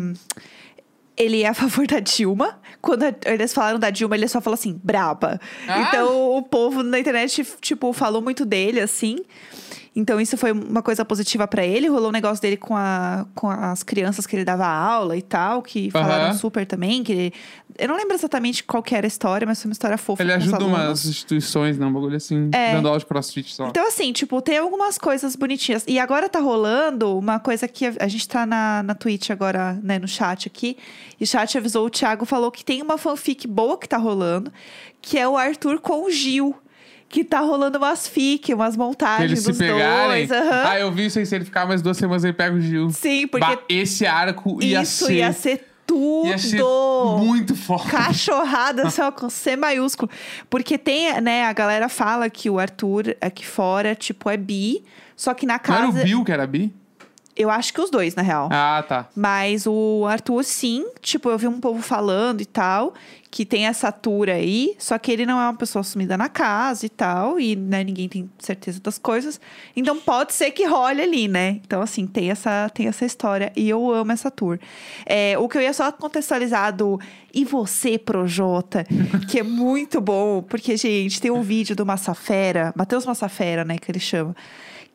ele 1.16 1.44
é 1.44 1.48
a 1.48 1.54
favor 1.56 1.86
da 1.88 2.00
Dilma. 2.00 2.60
Quando 2.82 3.04
eles 3.26 3.54
falaram 3.54 3.80
da 3.80 3.90
Dilma, 3.90 4.16
ele 4.16 4.28
só 4.28 4.42
falou 4.42 4.56
assim, 4.56 4.80
braba. 4.84 5.40
Ah! 5.68 5.82
Então 5.82 6.36
o 6.36 6.42
povo 6.42 6.84
na 6.84 7.00
internet, 7.00 7.46
tipo, 7.62 7.94
falou 7.94 8.22
muito 8.22 8.46
dele, 8.46 8.80
assim. 8.82 9.18
Então 9.96 10.20
isso 10.20 10.36
foi 10.38 10.52
uma 10.52 10.82
coisa 10.82 11.06
positiva 11.06 11.48
pra 11.48 11.64
ele. 11.64 11.88
Rolou 11.88 12.10
um 12.10 12.12
negócio 12.12 12.42
dele 12.42 12.58
com, 12.58 12.76
a, 12.76 13.28
com 13.36 13.48
as 13.50 13.84
crianças 13.84 14.26
que 14.26 14.36
ele 14.36 14.44
dava 14.44 14.66
aula 14.66 15.16
e 15.16 15.22
tal, 15.22 15.62
que 15.62 15.92
falaram 15.92 16.26
Aham. 16.26 16.34
super 16.34 16.66
também. 16.66 17.04
Que 17.04 17.12
ele- 17.12 17.34
eu 17.78 17.88
não 17.88 17.96
lembro 17.96 18.16
exatamente 18.16 18.64
qual 18.64 18.82
que 18.82 18.96
era 18.96 19.06
a 19.06 19.08
história, 19.08 19.46
mas 19.46 19.62
foi 19.62 19.70
uma 19.70 19.74
história 19.74 19.98
fofa. 19.98 20.24
Ele 20.24 20.34
ajuda 20.34 20.66
umas 20.66 21.06
instituições, 21.06 21.78
né? 21.78 21.86
Um 21.86 21.94
bagulho 21.94 22.16
assim, 22.18 22.50
É. 22.52 22.74
dando 22.74 22.88
aula 22.88 23.00
de 23.00 23.06
crossfit 23.06 23.54
só. 23.54 23.68
Então, 23.68 23.88
assim, 23.88 24.12
tipo, 24.14 24.42
tem 24.42 24.58
algumas 24.58 24.98
coisas 24.98 25.36
bonitinhas. 25.36 25.84
E 25.88 26.00
agora 26.00 26.28
tá 26.28 26.40
rolando 26.40 27.16
uma 27.18 27.40
coisa 27.40 27.68
que 27.68 27.86
a, 27.86 27.94
a 28.00 28.08
gente 28.08 28.28
tá 28.28 28.48
na, 28.48 28.82
na 28.82 28.96
Twitch 28.96 29.30
agora, 29.30 29.80
né, 29.84 30.00
no 30.00 30.08
chat 30.08 30.48
aqui. 30.48 30.76
E 31.20 31.24
o 31.24 31.28
chat 31.28 31.56
avisou, 31.56 31.86
o 31.86 31.90
Thiago 31.92 32.26
falou 32.26 32.50
que 32.52 32.66
tem 32.66 32.82
uma 32.82 32.98
fanfic 32.98 33.48
boa 33.48 33.78
que 33.78 33.88
tá 33.88 33.98
rolando, 33.98 34.52
que 35.02 35.20
é 35.20 35.28
o 35.28 35.38
Arthur 35.38 35.80
com 35.80 36.06
o 36.06 36.10
Gil. 36.12 36.56
Que 37.14 37.24
tá 37.24 37.42
rolando 37.42 37.78
umas 37.78 38.08
fic, 38.08 38.52
umas 38.56 38.76
montagens 38.76 39.30
eles 39.32 39.44
se 39.44 39.50
dos 39.52 39.58
pegarem. 39.60 40.26
dois. 40.26 40.32
aham. 40.32 40.64
Ah, 40.66 40.80
eu 40.80 40.92
vi 40.92 41.06
isso 41.06 41.20
aí. 41.20 41.26
Se 41.28 41.36
ele 41.36 41.46
ficar 41.46 41.68
mais 41.68 41.80
duas 41.80 41.96
semanas, 41.96 42.24
ele 42.24 42.34
pega 42.34 42.56
o 42.56 42.60
Gil. 42.60 42.90
Sim, 42.90 43.28
porque 43.28 43.46
Bah, 43.46 43.60
esse 43.70 44.04
arco 44.08 44.58
ia 44.64 44.82
isso 44.82 45.06
ser, 45.06 45.14
ia 45.18 45.32
ser 45.32 45.68
tudo. 45.86 46.28
ia 46.28 46.38
ser 46.40 46.64
muito 47.20 47.56
forte. 47.56 47.92
Cachorrada 47.92 48.90
só 48.92 49.12
com 49.12 49.30
C 49.30 49.56
maiúsculo. 49.56 50.10
Porque 50.50 50.76
tem, 50.76 51.22
né, 51.22 51.44
a 51.46 51.54
galera 51.54 51.88
fala 51.88 52.30
que 52.32 52.50
o 52.50 52.58
Arthur 52.58 53.16
aqui 53.22 53.46
fora, 53.46 53.94
tipo, 53.94 54.28
é 54.28 54.36
bi. 54.36 54.84
Só 55.16 55.36
que 55.36 55.46
na 55.46 55.54
Não 55.54 55.60
casa. 55.60 55.80
era 55.82 55.90
o 55.90 55.92
Bill 55.94 56.24
que 56.24 56.32
era 56.32 56.48
bi? 56.48 56.74
Eu 57.36 57.50
acho 57.50 57.74
que 57.74 57.82
os 57.82 57.90
dois, 57.90 58.14
na 58.14 58.22
real. 58.22 58.48
Ah, 58.52 58.84
tá. 58.88 59.08
Mas 59.16 59.66
o 59.66 60.06
Arthur, 60.08 60.44
sim, 60.44 60.86
tipo, 61.02 61.30
eu 61.30 61.38
vi 61.38 61.48
um 61.48 61.60
povo 61.60 61.82
falando 61.82 62.42
e 62.42 62.46
tal, 62.46 62.94
que 63.32 63.44
tem 63.44 63.66
essa 63.66 63.92
tour 63.92 64.30
aí, 64.30 64.76
só 64.78 65.00
que 65.00 65.12
ele 65.12 65.26
não 65.26 65.40
é 65.40 65.46
uma 65.46 65.56
pessoa 65.56 65.82
assumida 65.82 66.16
na 66.16 66.30
casa 66.30 66.86
e 66.86 66.90
tal, 66.90 67.40
e 67.40 67.56
né, 67.56 67.84
ninguém 67.84 68.08
tem 68.08 68.30
certeza 68.38 68.80
das 68.80 69.00
coisas. 69.00 69.42
Então 69.76 69.98
pode 70.00 70.34
ser 70.34 70.52
que 70.52 70.64
role 70.66 71.02
ali, 71.02 71.28
né? 71.28 71.60
Então, 71.66 71.82
assim, 71.82 72.06
tem 72.06 72.30
essa, 72.30 72.70
tem 72.70 72.88
essa 72.88 73.04
história 73.04 73.52
e 73.56 73.68
eu 73.68 73.92
amo 73.92 74.12
essa 74.12 74.30
tour. 74.30 74.60
É, 75.04 75.36
o 75.40 75.50
que 75.50 75.58
eu 75.58 75.62
ia 75.64 75.74
só 75.74 75.92
contextualizar 75.92 76.72
do 76.72 77.00
E 77.34 77.44
você, 77.44 77.98
Projota, 77.98 78.86
que 79.28 79.40
é 79.40 79.44
muito 79.44 80.00
bom, 80.00 80.44
porque, 80.44 80.78
gente, 80.78 81.20
tem 81.20 81.32
um 81.32 81.42
vídeo 81.42 81.76
do 81.76 81.84
Massafera, 81.84 82.72
Matheus 82.76 83.04
Massafera, 83.04 83.66
né, 83.66 83.80
que 83.80 83.92
ele 83.92 84.00
chama 84.00 84.36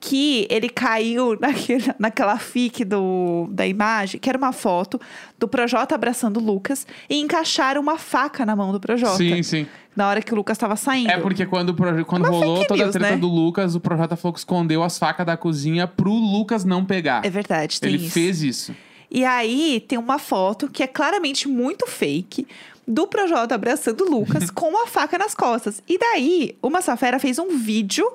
que 0.01 0.47
ele 0.49 0.69
caiu 0.69 1.37
naquele, 1.41 1.85
naquela 1.99 2.39
fic 2.39 2.85
do, 2.85 3.49
da 3.51 3.67
imagem, 3.67 4.21
que 4.21 4.29
era 4.29 4.39
uma 4.39 4.53
foto 4.53 5.01
do 5.39 5.49
Projota 5.49 5.95
abraçando 5.95 6.39
o 6.39 6.43
Lucas 6.43 6.87
e 7.11 7.17
encaixaram 7.21 7.81
uma 7.81 7.99
faca 7.99 8.47
na 8.47 8.55
mão 8.55 8.71
do 8.73 8.79
Projota. 8.81 9.17
Sim, 9.17 9.43
sim. 9.43 9.67
Na 9.97 10.09
hora 10.09 10.23
que 10.23 10.33
o 10.33 10.37
Lucas 10.37 10.57
tava 10.57 10.77
saindo. 10.77 11.11
É 11.11 11.19
porque 11.19 11.45
quando, 11.45 11.71
o 11.71 11.75
proje- 11.75 12.05
quando 12.05 12.23
Uma 12.23 12.31
rolou 12.31 12.65
toda 12.67 12.85
news, 12.85 12.95
a 12.95 12.99
treta 12.99 13.15
né? 13.17 13.21
do 13.21 13.27
Lucas, 13.27 13.75
o 13.75 13.81
Projota 13.81 14.15
falou 14.15 14.33
que 14.33 14.39
escondeu 14.39 14.83
as 14.85 14.97
facas 14.97 15.27
da 15.27 15.37
cozinha 15.37 15.89
pro 15.89 16.13
Lucas 16.13 16.65
não 16.65 16.85
pegar. 16.85 17.25
É 17.27 17.31
verdade, 17.31 17.81
tem 17.81 17.95
Ele 17.95 18.05
isso. 18.05 18.13
fez 18.15 18.41
isso. 18.43 18.77
E 19.11 19.25
aí 19.25 19.85
tem 19.89 19.99
uma 19.99 20.19
foto 20.21 20.69
que 20.69 20.83
é 20.83 20.87
claramente 20.87 21.49
muito 21.49 21.87
fake 21.89 22.47
do 22.89 23.07
Projota 23.07 23.55
abraçando 23.55 24.07
o 24.07 24.11
Lucas 24.11 24.49
com 24.51 24.71
uma 24.71 24.87
faca 24.87 25.19
nas 25.19 25.35
costas. 25.35 25.83
E 25.87 25.99
daí, 25.99 26.57
o 26.63 26.71
Massafera 26.71 27.19
fez 27.19 27.39
um 27.39 27.59
vídeo 27.59 28.11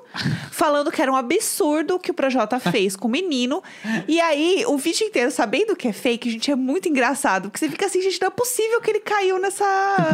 falando 0.50 0.90
que 0.90 1.00
era 1.00 1.10
um 1.10 1.16
absurdo 1.16 1.94
o 1.94 1.98
que 1.98 2.10
o 2.10 2.14
Projota 2.14 2.58
fez 2.58 2.96
com 2.96 3.06
o 3.06 3.10
menino. 3.10 3.62
E 4.08 4.20
aí, 4.20 4.64
o 4.66 4.76
vídeo 4.76 5.06
inteiro, 5.06 5.30
sabendo 5.30 5.76
que 5.76 5.86
é 5.86 5.92
fake, 5.92 6.28
gente, 6.30 6.50
é 6.50 6.56
muito 6.56 6.88
engraçado. 6.88 7.50
Porque 7.50 7.58
você 7.58 7.68
fica 7.68 7.86
assim, 7.86 8.02
gente, 8.02 8.20
não 8.20 8.28
é 8.28 8.30
possível 8.30 8.80
que 8.80 8.90
ele 8.90 9.00
caiu 9.00 9.38
nessa. 9.38 9.64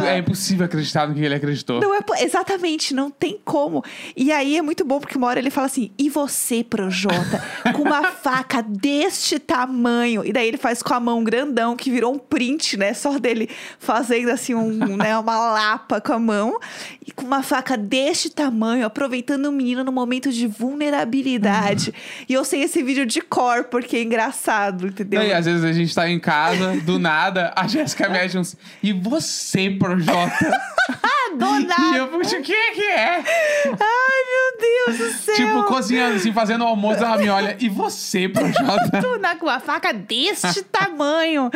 É 0.03 0.19
impossível 0.19 0.65
acreditar 0.65 1.07
no 1.07 1.15
que 1.15 1.21
ele 1.21 1.35
acreditou. 1.35 1.81
Não 1.81 1.95
é 1.95 1.99
exatamente, 2.19 2.93
não 2.93 3.09
tem 3.09 3.39
como. 3.43 3.83
E 4.15 4.31
aí 4.31 4.57
é 4.57 4.61
muito 4.61 4.85
bom 4.85 4.99
porque 4.99 5.17
uma 5.17 5.27
hora 5.27 5.39
ele 5.39 5.49
fala 5.49 5.67
assim: 5.67 5.91
"E 5.97 6.09
você, 6.09 6.63
Projota, 6.63 7.43
com 7.83 7.89
uma 7.89 8.11
faca 8.11 8.61
deste 8.61 9.39
tamanho?" 9.39 10.25
E 10.25 10.31
daí 10.31 10.47
ele 10.47 10.57
faz 10.57 10.81
com 10.81 10.93
a 10.93 10.99
mão 10.99 11.23
grandão 11.23 11.75
que 11.75 11.89
virou 11.91 12.13
um 12.13 12.19
print, 12.19 12.77
né, 12.77 12.93
só 12.93 13.17
dele 13.17 13.49
fazendo 13.79 14.29
assim 14.29 14.53
um, 14.55 14.97
né, 14.97 15.17
uma 15.17 15.51
lapa 15.51 15.99
com 16.01 16.13
a 16.13 16.19
mão 16.19 16.59
e 17.05 17.11
com 17.11 17.25
uma 17.25 17.43
faca 17.43 17.77
deste 17.77 18.29
tamanho, 18.29 18.85
aproveitando 18.85 19.45
o 19.45 19.51
menino 19.51 19.83
no 19.83 19.91
momento 19.91 20.31
de 20.31 20.47
vulnerabilidade. 20.47 21.93
e 22.27 22.33
eu 22.33 22.43
sei 22.43 22.63
esse 22.63 22.83
vídeo 22.83 23.05
de 23.05 23.21
cor 23.21 23.65
porque 23.65 23.97
é 23.97 24.03
engraçado, 24.03 24.87
entendeu? 24.87 25.19
Daí, 25.19 25.33
às 25.33 25.45
vezes 25.45 25.63
a 25.63 25.71
gente 25.71 25.93
tá 25.93 26.09
em 26.09 26.19
casa, 26.19 26.75
do 26.81 26.99
nada, 26.99 27.53
a 27.55 27.67
Jéssica 27.67 28.07
mede 28.09 28.37
uns. 28.37 28.55
E 28.81 28.93
você, 28.93 29.69
Projota? 29.71 30.59
Do 31.37 31.59
e 31.59 31.65
nada. 31.65 31.97
eu, 31.97 32.07
puxa, 32.07 32.37
o 32.37 32.41
que 32.41 32.53
é 32.53 32.71
que 32.71 32.83
é? 32.83 33.23
Ai, 33.65 34.21
meu 34.29 34.95
Deus 34.95 34.97
do 34.97 35.17
céu. 35.17 35.35
Tipo, 35.35 35.63
cozinhando, 35.63 36.15
assim, 36.15 36.33
fazendo 36.33 36.63
o 36.63 36.67
almoço, 36.67 37.03
ela 37.03 37.17
me 37.17 37.29
olha. 37.29 37.55
E 37.59 37.69
você, 37.69 38.27
Projota? 38.29 39.01
Tu 39.01 39.19
na 39.19 39.35
com 39.35 39.49
a 39.49 39.59
faca 39.59 39.93
deste 39.93 40.63
tamanho. 40.63 41.49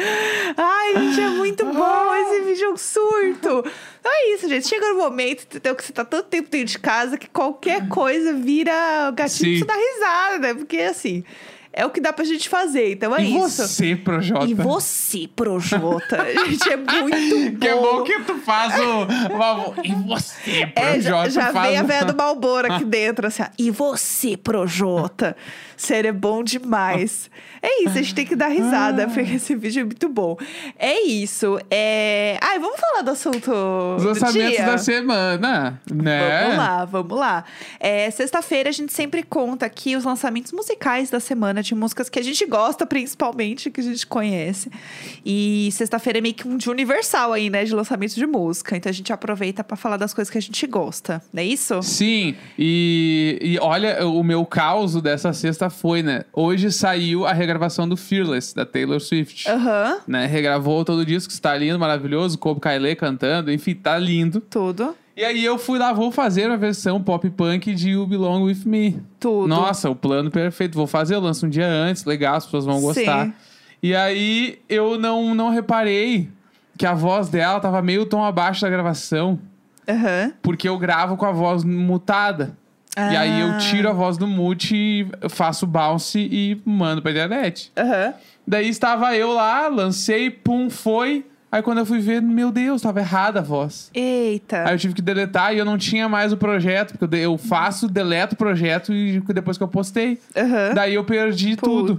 Ai, 0.57 0.93
gente, 0.93 1.21
é 1.21 1.29
muito 1.29 1.65
bom. 1.65 2.15
Esse 2.15 2.41
vídeo 2.41 2.65
é 2.65 2.69
um 2.69 2.77
surto. 2.77 3.65
Então 3.99 4.11
é 4.13 4.33
isso, 4.33 4.47
gente. 4.47 4.67
Chega 4.67 4.89
no 4.89 4.95
momento, 4.95 5.43
entendeu? 5.43 5.75
Que 5.75 5.83
você 5.83 5.93
tá 5.93 6.05
tanto 6.05 6.27
tempo 6.29 6.49
dentro 6.49 6.67
de 6.67 6.79
casa 6.79 7.17
que 7.17 7.27
qualquer 7.29 7.87
coisa 7.87 8.33
vira 8.33 9.11
você 9.17 9.65
dar 9.65 9.75
risada, 9.75 10.37
né? 10.39 10.53
Porque 10.53 10.77
assim, 10.77 11.23
é 11.77 11.85
o 11.85 11.89
que 11.89 11.99
dá 11.99 12.13
pra 12.13 12.23
gente 12.23 12.47
fazer. 12.47 12.93
Então 12.93 13.15
é 13.15 13.21
e 13.21 13.37
isso. 13.37 13.67
você, 13.67 13.95
Projota? 13.95 14.45
E 14.45 14.53
você, 14.53 15.27
Projota. 15.27 16.25
gente, 16.47 16.69
é 16.69 16.77
muito 16.77 17.51
bom. 17.51 17.59
Que 17.59 17.67
é 17.67 17.75
bom 17.75 18.03
que 18.03 18.19
tu 18.21 18.35
faz 18.37 18.73
o. 18.79 19.33
uma- 19.33 19.73
E 19.83 19.91
você, 20.07 20.71
É, 20.75 20.99
já, 21.01 21.11
Projota, 21.11 21.29
já 21.29 21.51
faz 21.53 21.69
vem 21.69 21.77
a 21.77 21.83
véia 21.83 22.05
do 22.05 22.15
Malboro 22.17 22.73
aqui 22.73 22.85
dentro, 22.85 23.27
assim, 23.27 23.43
ó. 23.43 23.47
E 23.59 23.69
você, 23.71 24.37
Projota? 24.37 25.35
Sério, 25.77 26.09
é 26.09 26.13
bom 26.13 26.43
demais. 26.43 27.29
É 27.61 27.83
isso, 27.83 27.97
a 27.97 28.01
gente 28.01 28.15
tem 28.15 28.25
que 28.25 28.35
dar 28.35 28.47
risada, 28.47 29.07
porque 29.13 29.33
esse 29.33 29.55
vídeo 29.55 29.81
é 29.81 29.83
muito 29.83 30.07
bom. 30.07 30.37
É 30.77 31.01
isso. 31.01 31.59
É... 31.69 32.37
Ai, 32.41 32.59
vamos 32.59 32.79
falar 32.79 33.01
do 33.01 33.11
assunto 33.11 33.51
Os 33.97 34.03
do 34.03 34.09
lançamentos 34.09 34.57
dia? 34.57 34.65
da 34.65 34.77
semana, 34.77 35.81
né? 35.91 36.41
Vamos 36.43 36.57
lá, 36.57 36.85
vamos 36.85 37.19
lá. 37.19 37.43
É, 37.79 38.09
Sexta-feira 38.11 38.69
a 38.69 38.71
gente 38.71 38.93
sempre 38.93 39.23
conta 39.23 39.65
aqui 39.65 39.95
os 39.95 40.03
lançamentos 40.03 40.51
musicais 40.51 41.09
da 41.09 41.19
semana, 41.19 41.61
de 41.61 41.75
músicas 41.75 42.09
que 42.09 42.19
a 42.19 42.23
gente 42.23 42.45
gosta, 42.45 42.85
principalmente, 42.85 43.69
que 43.69 43.81
a 43.81 43.83
gente 43.83 44.05
conhece. 44.05 44.69
E 45.25 45.69
sexta-feira 45.71 46.19
é 46.19 46.21
meio 46.21 46.33
que 46.33 46.47
um 46.47 46.57
dia 46.57 46.71
universal 46.71 47.33
aí, 47.33 47.49
né, 47.49 47.63
de 47.65 47.73
lançamento 47.73 48.15
de 48.15 48.25
música. 48.25 48.77
Então 48.77 48.89
a 48.89 48.93
gente 48.93 49.11
aproveita 49.11 49.63
pra 49.63 49.75
falar 49.75 49.97
das 49.97 50.13
coisas 50.13 50.31
que 50.31 50.37
a 50.37 50.41
gente 50.41 50.65
gosta, 50.67 51.21
não 51.33 51.41
é 51.41 51.45
isso? 51.45 51.81
Sim, 51.81 52.35
e, 52.57 53.37
e 53.41 53.59
olha, 53.59 54.05
o 54.07 54.23
meu 54.23 54.45
caos 54.45 55.01
dessa 55.01 55.33
sexta 55.33 55.64
foi, 55.69 56.01
né? 56.03 56.23
Hoje 56.33 56.71
saiu 56.71 57.25
a 57.25 57.33
regravação 57.33 57.87
do 57.87 57.95
Fearless, 57.97 58.55
da 58.55 58.65
Taylor 58.65 58.99
Swift. 58.99 59.49
Aham, 59.49 59.97
Né? 60.07 60.25
Regravou 60.25 60.83
todo 60.85 60.99
o 60.99 61.05
disco, 61.05 61.31
está 61.31 61.55
lindo, 61.55 61.77
maravilhoso. 61.79 62.37
Kobe 62.37 62.59
Kylie 62.61 62.95
cantando, 62.95 63.51
enfim, 63.51 63.73
tá 63.75 63.97
lindo. 63.97 64.41
tudo. 64.41 64.95
E 65.17 65.23
aí 65.23 65.45
eu 65.45 65.57
fui 65.57 65.79
lá, 65.79 65.93
vou 65.93 66.11
fazer 66.11 66.51
a 66.51 66.57
versão 66.57 67.01
pop 67.01 67.29
punk 67.29 67.73
de 67.73 67.91
You 67.91 68.05
Belong 68.05 68.43
With 68.43 68.63
Me. 68.65 68.99
Tudo. 69.19 69.47
Nossa, 69.47 69.89
o 69.89 69.95
plano 69.95 70.29
perfeito. 70.29 70.75
Vou 70.77 70.87
fazer, 70.87 71.15
eu 71.15 71.21
lanço 71.21 71.45
um 71.45 71.49
dia 71.49 71.67
antes, 71.67 72.03
legal, 72.03 72.35
as 72.35 72.43
pessoas 72.43 72.65
vão 72.65 72.81
gostar. 72.81 73.27
Sim. 73.27 73.33
E 73.81 73.95
aí 73.95 74.59
eu 74.67 74.99
não, 74.99 75.33
não 75.33 75.49
reparei 75.51 76.27
que 76.77 76.85
a 76.85 76.93
voz 76.93 77.29
dela 77.29 77.61
tava 77.61 77.81
meio 77.81 78.05
tom 78.05 78.25
abaixo 78.25 78.61
da 78.63 78.69
gravação, 78.69 79.39
Aham. 79.87 80.33
porque 80.41 80.67
eu 80.67 80.77
gravo 80.77 81.15
com 81.15 81.25
a 81.25 81.31
voz 81.31 81.63
mutada. 81.63 82.57
E 82.97 83.15
aí 83.15 83.41
eu 83.41 83.49
Ah. 83.51 83.57
tiro 83.57 83.89
a 83.89 83.93
voz 83.93 84.17
do 84.17 84.25
mute, 84.27 85.07
faço 85.29 85.67
bounce 85.67 86.19
e 86.31 86.61
mando 86.65 87.01
pra 87.01 87.11
internet. 87.11 87.71
Aham. 87.77 88.13
Daí 88.47 88.69
estava 88.69 89.15
eu 89.15 89.33
lá, 89.33 89.67
lancei, 89.67 90.29
pum, 90.29 90.69
foi. 90.69 91.25
Aí 91.51 91.61
quando 91.61 91.77
eu 91.79 91.85
fui 91.85 91.99
ver, 91.99 92.21
meu 92.21 92.51
Deus, 92.51 92.81
tava 92.81 92.99
errada 92.99 93.39
a 93.39 93.41
voz. 93.41 93.89
Eita. 93.93 94.63
Aí 94.67 94.73
eu 94.73 94.77
tive 94.79 94.93
que 94.93 95.01
deletar 95.01 95.53
e 95.53 95.57
eu 95.57 95.63
não 95.65 95.77
tinha 95.77 96.07
mais 96.09 96.33
o 96.33 96.37
projeto, 96.37 96.97
porque 96.97 97.15
eu 97.15 97.37
faço, 97.37 97.87
deleto 97.87 98.35
o 98.35 98.37
projeto 98.37 98.93
e 98.93 99.19
depois 99.33 99.57
que 99.57 99.63
eu 99.63 99.67
postei. 99.67 100.19
Aham. 100.35 100.73
Daí 100.75 100.93
eu 100.95 101.03
perdi 101.03 101.55
tudo. 101.55 101.97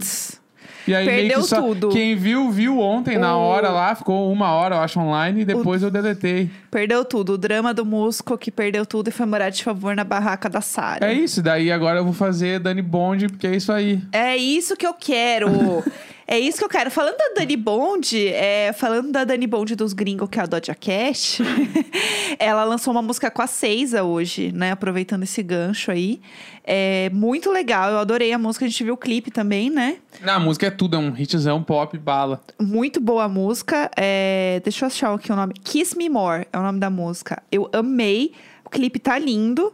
E 0.87 0.95
aí 0.95 1.05
Perdeu 1.05 1.43
só 1.43 1.61
tudo. 1.61 1.89
quem 1.89 2.15
viu, 2.17 2.51
viu 2.51 2.79
ontem 2.79 3.19
na 3.19 3.37
O- 3.37 3.41
hora 3.41 3.71
lá, 3.71 3.95
ficou 3.95 4.31
uma 4.33 4.53
hora, 4.53 4.77
eu 4.77 4.81
acho, 4.81 5.01
online, 5.01 5.41
e 5.41 5.45
depois 5.45 5.83
eu 5.83 5.91
deletei. 5.91 6.51
Perdeu 6.71 7.05
tudo. 7.05 7.33
O 7.33 7.39
drama 7.39 7.75
do 7.75 7.85
músico 7.85 8.37
que 8.39 8.51
perdeu 8.51 8.87
tudo 8.87 9.09
e 9.09 9.11
foi 9.11 9.27
morar 9.27 9.51
de 9.51 9.65
favor 9.65 9.97
na 9.97 10.05
barraca 10.05 10.49
da 10.49 10.61
Sara. 10.61 11.07
É 11.11 11.13
isso, 11.13 11.43
daí 11.43 11.73
agora 11.73 11.99
eu 11.99 12.05
vou 12.05 12.13
fazer 12.13 12.61
Dani 12.61 12.83
Bond, 12.83 13.29
porque 13.29 13.47
é 13.47 13.57
isso 13.57 13.73
aí. 13.73 14.01
É 14.13 14.37
isso 14.37 14.77
que 14.77 14.87
eu 14.87 14.95
quero. 14.95 15.49
é 16.27 16.39
isso 16.39 16.59
que 16.59 16.65
eu 16.65 16.69
quero. 16.69 16.91
Falando 16.91 17.17
da 17.17 17.35
Dani 17.37 17.57
Bond, 17.57 18.29
é, 18.29 18.73
falando 18.73 19.13
da 19.13 19.25
Dani 19.25 19.47
Bond 19.47 19.77
dos 19.77 19.93
gringos, 19.93 20.29
que 20.29 20.41
é 20.41 20.43
a 20.43 20.47
Doja 20.47 20.75
Cat, 20.75 21.41
ela 22.39 22.65
lançou 22.65 22.93
uma 22.93 23.03
música 23.03 23.31
com 23.31 23.43
a 23.43 23.47
Seiza 23.47 24.03
hoje, 24.03 24.51
né? 24.53 24.73
Aproveitando 24.73 25.23
esse 25.23 25.43
gancho 25.43 25.91
aí. 25.91 26.21
É 26.65 27.11
muito 27.11 27.51
legal, 27.53 27.93
eu 27.93 27.99
adorei 27.99 28.33
a 28.33 28.39
música, 28.39 28.65
a 28.65 28.69
gente 28.69 28.83
viu 28.83 28.95
o 28.95 28.97
clipe 28.97 29.31
também, 29.31 29.71
né? 29.71 29.99
Na 30.21 30.35
a 30.35 30.41
música 30.41 30.67
é 30.67 30.71
tudo, 30.71 30.97
é 30.97 30.99
um 30.99 31.17
hitzão 31.17 31.63
pop, 31.63 31.97
bala. 31.97 32.41
Muito 32.61 33.01
boa 33.01 33.25
a 33.25 33.29
música. 33.29 33.89
É, 33.97 34.61
deixa 34.65 34.85
eu 34.85 34.89
achar 34.89 35.15
aqui 35.15 35.31
o 35.31 35.37
nome. 35.37 35.55
Kiss 35.63 35.97
Me 35.97 36.09
More 36.09 36.47
é 36.53 36.59
o 36.59 36.63
nome 36.63 36.81
da 36.81 36.91
música. 36.91 37.41
Eu 37.53 37.71
amei. 37.73 38.33
O 38.65 38.71
clipe 38.71 38.99
tá 38.99 39.17
lindo. 39.17 39.73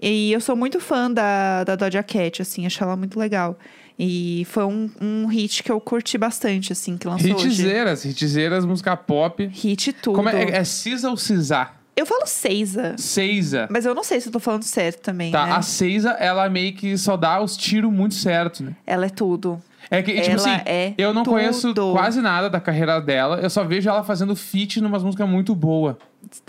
E 0.00 0.32
eu 0.32 0.40
sou 0.40 0.54
muito 0.54 0.80
fã 0.80 1.10
da, 1.10 1.64
da 1.64 1.76
Doja 1.76 2.02
Cat, 2.02 2.42
assim, 2.42 2.66
achei 2.66 2.84
ela 2.84 2.94
muito 2.94 3.18
legal. 3.18 3.58
E 3.98 4.44
foi 4.50 4.64
um, 4.64 4.90
um 5.00 5.26
hit 5.26 5.62
que 5.62 5.70
eu 5.70 5.80
curti 5.80 6.18
bastante, 6.18 6.72
assim, 6.72 6.96
que 6.96 7.06
lançou 7.06 7.32
hoje. 7.34 7.48
Hitzeiras, 7.48 8.04
hitzeiras, 8.04 8.64
música 8.64 8.96
pop. 8.96 9.46
Hit 9.52 9.92
tudo. 9.92 10.16
Como 10.16 10.28
é? 10.28 10.50
É 10.50 10.64
Cisa 10.64 11.10
ou 11.10 11.16
Cisa? 11.16 11.68
Eu 11.96 12.04
falo 12.04 12.26
Seiza, 12.26 12.96
Seiza. 12.98 13.68
mas 13.70 13.86
eu 13.86 13.94
não 13.94 14.02
sei 14.02 14.20
se 14.20 14.26
eu 14.28 14.32
tô 14.32 14.40
falando 14.40 14.64
certo 14.64 15.00
também, 15.00 15.30
Tá, 15.30 15.46
né? 15.46 15.52
a 15.52 15.62
Seiza, 15.62 16.10
ela 16.18 16.48
meio 16.48 16.74
que 16.74 16.98
só 16.98 17.16
dá 17.16 17.40
os 17.40 17.56
tiros 17.56 17.92
muito 17.92 18.14
certos, 18.16 18.62
né? 18.62 18.72
Ela 18.84 19.06
é 19.06 19.08
tudo. 19.08 19.62
É 19.88 20.02
que, 20.02 20.12
tipo 20.12 20.26
Ela 20.26 20.34
assim, 20.34 20.62
é 20.66 20.92
eu 20.98 21.14
não 21.14 21.22
tudo. 21.22 21.34
conheço 21.34 21.72
quase 21.92 22.20
nada 22.20 22.50
da 22.50 22.58
carreira 22.58 23.00
dela. 23.00 23.38
Eu 23.40 23.48
só 23.48 23.62
vejo 23.62 23.88
ela 23.88 24.02
fazendo 24.02 24.34
feat 24.34 24.80
numas 24.80 25.04
músicas 25.04 25.28
muito 25.28 25.54
boas. 25.54 25.94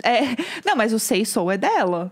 É, 0.02 0.22
não, 0.64 0.74
mas 0.74 0.92
o 0.92 0.98
Sei 0.98 1.24
Soul 1.24 1.52
é 1.52 1.56
dela. 1.58 2.10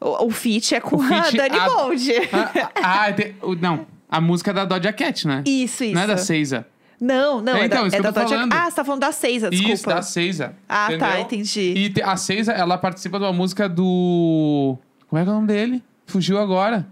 O, 0.00 0.26
o 0.26 0.30
feat 0.30 0.72
é 0.76 0.80
com 0.80 0.94
O 0.96 1.02
a 1.02 1.28
Dani 1.28 1.58
a- 1.58 1.68
Bond. 1.70 2.12
Ah, 2.32 3.06
ah, 3.06 3.12
tem- 3.12 3.34
o- 3.42 3.56
não. 3.56 3.84
A 4.10 4.20
música 4.20 4.50
é 4.50 4.54
da 4.54 4.64
Doja 4.64 4.92
Cat, 4.92 5.26
né? 5.26 5.42
Isso, 5.46 5.84
isso. 5.84 5.94
Não 5.94 6.02
é 6.02 6.06
da 6.06 6.16
Seiza. 6.16 6.66
Não, 7.00 7.40
não, 7.40 7.56
É, 7.56 7.62
é, 7.62 7.64
então, 7.66 7.82
da, 7.82 7.86
isso 7.86 7.96
é 7.96 7.98
que 7.98 8.02
da 8.02 8.10
Doja 8.10 8.28
falando. 8.28 8.52
Ah, 8.52 8.68
você 8.68 8.76
tá 8.76 8.84
falando 8.84 9.00
da 9.00 9.12
Seiza, 9.12 9.48
desculpa. 9.48 9.74
Isso, 9.74 9.86
da 9.86 10.02
Seiza. 10.02 10.52
Ah, 10.68 10.88
tá, 10.98 11.20
entendeu? 11.20 11.20
entendi. 11.20 11.92
E 11.96 12.02
a 12.02 12.16
Seiza, 12.16 12.52
ela 12.52 12.76
participa 12.76 13.18
de 13.18 13.24
uma 13.24 13.32
música 13.32 13.68
do... 13.68 14.76
Como 15.08 15.20
é 15.20 15.24
que 15.24 15.28
é 15.28 15.32
o 15.32 15.34
nome 15.36 15.46
dele? 15.46 15.82
Fugiu 16.06 16.38
agora. 16.38 16.86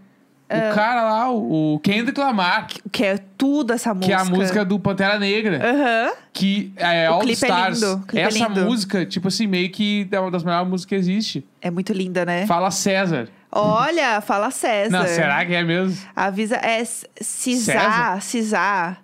Ah. 0.49 0.71
O 0.71 0.75
cara 0.75 1.03
lá, 1.03 1.31
o 1.31 1.75
o 1.75 1.79
Kendrick 1.81 2.19
Lamar. 2.19 2.69
Que 2.91 3.05
é 3.05 3.19
tudo 3.37 3.73
essa 3.75 3.93
música. 3.93 4.07
Que 4.07 4.13
é 4.13 4.17
a 4.17 4.25
música 4.25 4.65
do 4.65 4.79
Pantera 4.79 5.19
Negra. 5.19 5.61
Aham. 5.63 6.13
Que 6.33 6.73
é 6.77 7.11
O 7.11 7.15
All 7.15 7.23
é 7.23 7.33
Stars. 7.33 7.83
é 8.15 8.21
Essa 8.23 8.49
lindo. 8.49 8.65
música, 8.65 9.05
tipo 9.05 9.29
assim, 9.29 9.47
meio 9.47 9.71
que 9.71 10.09
é 10.11 10.19
uma 10.19 10.31
das 10.31 10.43
melhores 10.43 10.67
músicas 10.69 10.89
que 10.89 10.95
existe. 10.95 11.45
É 11.61 11.71
muito 11.71 11.93
linda, 11.93 12.25
né? 12.25 12.47
Fala 12.47 12.71
César. 12.71 13.29
Olha, 13.51 14.21
fala 14.21 14.51
César. 14.51 14.91
Não, 14.99 15.07
será 15.07 15.45
que 15.45 15.55
é 15.55 15.63
mesmo? 15.63 15.97
Avisa, 16.15 16.57
é? 16.57 16.85
Cisar, 16.85 18.21
Cisar. 18.23 19.03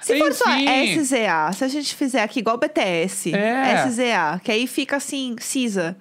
Se 0.00 0.18
for 0.18 0.32
só. 0.34 0.44
SZA, 0.50 1.52
se 1.54 1.64
a 1.64 1.68
gente 1.68 1.94
fizer 1.94 2.22
aqui 2.22 2.40
igual 2.40 2.58
BTS, 2.58 3.34
É. 3.34 3.86
SZA, 3.86 4.40
que 4.44 4.52
aí 4.52 4.66
fica 4.66 4.96
assim, 4.96 5.34
Cisa. 5.38 5.96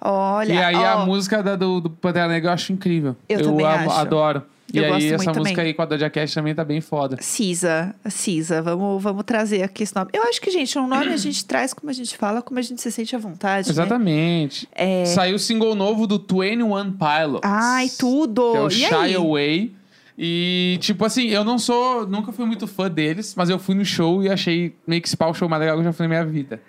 Olha, 0.00 0.52
e 0.52 0.62
aí 0.62 0.74
a 0.76 0.96
ó, 0.98 1.04
música 1.06 1.42
da- 1.42 1.56
do, 1.56 1.80
do 1.80 1.90
Pantera 1.90 2.28
Negra 2.28 2.50
eu 2.50 2.54
acho 2.54 2.72
incrível. 2.72 3.16
Eu 3.28 3.42
também 3.42 3.66
amo- 3.66 3.90
acho. 3.90 4.00
adoro. 4.00 4.42
E 4.72 4.78
aí 4.80 5.06
essa 5.06 5.14
música 5.14 5.32
também. 5.32 5.58
aí 5.58 5.74
com 5.74 5.82
a 5.82 5.84
Doja 5.86 6.10
Cat 6.10 6.34
também 6.34 6.54
tá 6.54 6.64
bem 6.64 6.80
foda. 6.80 7.16
Cisa, 7.20 7.94
Cisa, 8.08 8.60
vamos, 8.62 9.02
vamos 9.02 9.24
trazer 9.24 9.62
aqui 9.62 9.84
esse 9.84 9.94
nome. 9.94 10.10
Eu 10.12 10.24
acho 10.24 10.40
que, 10.40 10.50
gente, 10.50 10.76
um 10.78 10.86
nome 10.86 11.12
a 11.12 11.16
gente 11.16 11.44
traz 11.46 11.72
como 11.72 11.90
a 11.90 11.92
gente 11.92 12.16
fala, 12.16 12.42
como 12.42 12.58
a 12.58 12.62
gente 12.62 12.82
se 12.82 12.90
sente 12.90 13.14
à 13.14 13.18
vontade, 13.18 13.68
né? 13.68 13.72
Exatamente. 13.72 14.68
Saiu 15.06 15.36
o 15.36 15.38
single 15.38 15.74
novo 15.74 16.06
do 16.06 16.18
21 16.18 16.92
Pilots. 16.92 17.40
Ai, 17.44 17.88
tudo! 17.98 18.52
Que 18.52 18.56
é 18.56 18.60
o 18.60 18.68
e 18.68 18.70
Shy 18.72 18.94
aí? 18.94 19.14
Away. 19.14 19.76
E, 20.18 20.78
tipo 20.80 21.04
assim, 21.04 21.28
eu 21.28 21.44
não 21.44 21.58
sou. 21.58 22.06
Nunca 22.06 22.32
fui 22.32 22.46
muito 22.46 22.66
fã 22.66 22.90
deles, 22.90 23.34
mas 23.36 23.50
eu 23.50 23.58
fui 23.58 23.74
no 23.74 23.84
show 23.84 24.22
e 24.22 24.30
achei 24.30 24.74
meio 24.86 25.02
que 25.02 25.08
esse 25.08 25.16
pau 25.16 25.34
show 25.34 25.48
mais 25.48 25.60
legal 25.60 25.76
que 25.76 25.80
eu 25.80 25.84
já 25.84 25.92
fui 25.92 26.04
na 26.04 26.08
minha 26.08 26.24
vida. 26.24 26.60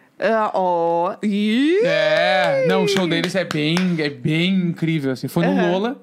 Ó. 0.54 1.16
Ih! 1.24 1.78
É. 1.84 2.66
Não, 2.68 2.84
o 2.84 2.88
show 2.88 3.08
deles 3.08 3.36
é 3.36 3.46
bem, 3.46 3.78
é 4.00 4.10
bem 4.10 4.54
incrível, 4.54 5.12
assim. 5.12 5.28
Foi 5.28 5.46
no 5.46 5.54
Aham. 5.54 5.72
Lola. 5.72 6.02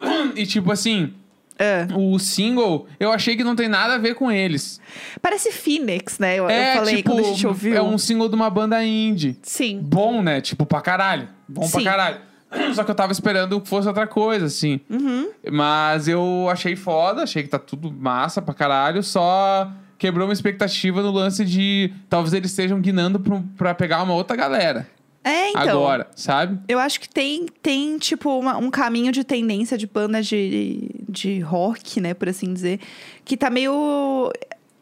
E, 0.34 0.46
tipo 0.46 0.72
assim, 0.72 1.12
Ah. 1.62 1.96
o 1.96 2.18
single, 2.18 2.86
eu 2.98 3.12
achei 3.12 3.36
que 3.36 3.44
não 3.44 3.54
tem 3.54 3.68
nada 3.68 3.94
a 3.94 3.98
ver 3.98 4.14
com 4.14 4.30
eles. 4.32 4.80
Parece 5.20 5.52
Phoenix, 5.52 6.18
né? 6.18 6.38
Eu, 6.38 6.48
é, 6.48 6.72
eu 6.72 6.78
falei 6.78 6.96
tipo, 6.96 7.10
quando 7.10 7.20
a 7.20 7.28
gente 7.28 7.46
ouviu. 7.46 7.76
é 7.76 7.82
um 7.82 7.96
single 7.96 8.28
de 8.28 8.34
uma 8.34 8.50
banda 8.50 8.84
indie. 8.84 9.36
Sim. 9.42 9.80
Bom, 9.82 10.20
né? 10.22 10.40
Tipo, 10.40 10.66
pra 10.66 10.80
caralho. 10.80 11.28
Bom 11.48 11.62
Sim. 11.62 11.72
pra 11.72 11.82
caralho. 11.84 12.16
Só 12.74 12.84
que 12.84 12.90
eu 12.90 12.94
tava 12.94 13.12
esperando 13.12 13.60
que 13.60 13.68
fosse 13.68 13.86
outra 13.88 14.06
coisa, 14.06 14.46
assim. 14.46 14.80
Uhum. 14.90 15.30
Mas 15.50 16.08
eu 16.08 16.48
achei 16.50 16.76
foda, 16.76 17.22
achei 17.22 17.42
que 17.42 17.48
tá 17.48 17.58
tudo 17.58 17.90
massa 17.92 18.42
pra 18.42 18.52
caralho, 18.52 19.02
só 19.02 19.70
quebrou 19.98 20.26
uma 20.26 20.32
expectativa 20.34 21.00
no 21.00 21.10
lance 21.12 21.44
de 21.44 21.92
talvez 22.10 22.34
eles 22.34 22.50
estejam 22.50 22.80
guinando 22.80 23.20
pra, 23.20 23.40
pra 23.56 23.74
pegar 23.74 24.02
uma 24.02 24.12
outra 24.14 24.36
galera 24.36 24.86
É, 25.24 25.50
então. 25.50 25.62
agora, 25.62 26.08
sabe? 26.16 26.58
Eu 26.68 26.78
acho 26.80 26.98
que 27.00 27.08
tem, 27.08 27.46
tem 27.62 27.96
tipo, 27.98 28.36
uma- 28.38 28.56
um 28.58 28.68
caminho 28.70 29.12
de 29.12 29.22
tendência 29.24 29.78
de 29.78 29.86
banda 29.86 30.20
de, 30.20 30.90
de 31.12 31.40
rock, 31.40 32.00
né, 32.00 32.14
por 32.14 32.28
assim 32.28 32.52
dizer, 32.52 32.80
que 33.24 33.36
tá 33.36 33.50
meio 33.50 34.32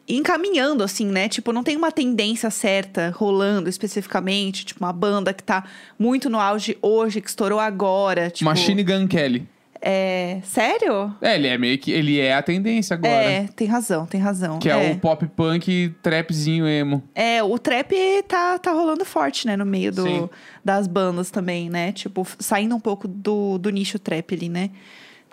encaminhando, 0.07 0.83
assim, 0.83 1.05
né? 1.05 1.29
Tipo, 1.29 1.53
não 1.53 1.63
tem 1.63 1.75
uma 1.75 1.91
tendência 1.91 2.49
certa 2.49 3.13
rolando 3.15 3.69
especificamente, 3.69 4.65
tipo, 4.65 4.83
uma 4.83 4.93
banda 4.93 5.33
que 5.33 5.43
tá 5.43 5.63
muito 5.97 6.29
no 6.29 6.39
auge 6.39 6.77
hoje, 6.81 7.21
que 7.21 7.29
estourou 7.29 7.59
agora. 7.59 8.29
Tipo, 8.29 8.49
Machine 8.49 8.83
Gun 8.83 9.07
Kelly. 9.07 9.47
É. 9.81 10.39
Sério? 10.43 11.15
É, 11.19 11.35
ele 11.35 11.47
é 11.47 11.57
meio 11.57 11.77
que. 11.79 11.91
Ele 11.91 12.19
é 12.19 12.35
a 12.35 12.43
tendência 12.43 12.93
agora. 12.93 13.11
É, 13.11 13.47
tem 13.55 13.67
razão, 13.67 14.05
tem 14.05 14.21
razão. 14.21 14.59
Que 14.59 14.69
é, 14.69 14.91
o 14.91 14.99
pop 14.99 15.25
punk 15.35 15.95
trapzinho 16.03 16.67
emo. 16.67 17.01
É, 17.15 17.41
o 17.41 17.57
trap 17.57 17.91
tá, 18.27 18.59
tá 18.59 18.71
rolando 18.71 19.03
forte, 19.03 19.47
né? 19.47 19.57
No 19.57 19.65
meio 19.65 19.91
do, 19.91 20.03
Sim. 20.03 20.29
das 20.63 20.85
bandas 20.85 21.31
também, 21.31 21.67
né? 21.67 21.91
Tipo, 21.91 22.27
saindo 22.37 22.75
um 22.75 22.79
pouco 22.79 23.07
do, 23.07 23.57
do 23.57 23.71
nicho 23.71 23.97
trap 23.97 24.35
ali, 24.35 24.49
né? 24.49 24.69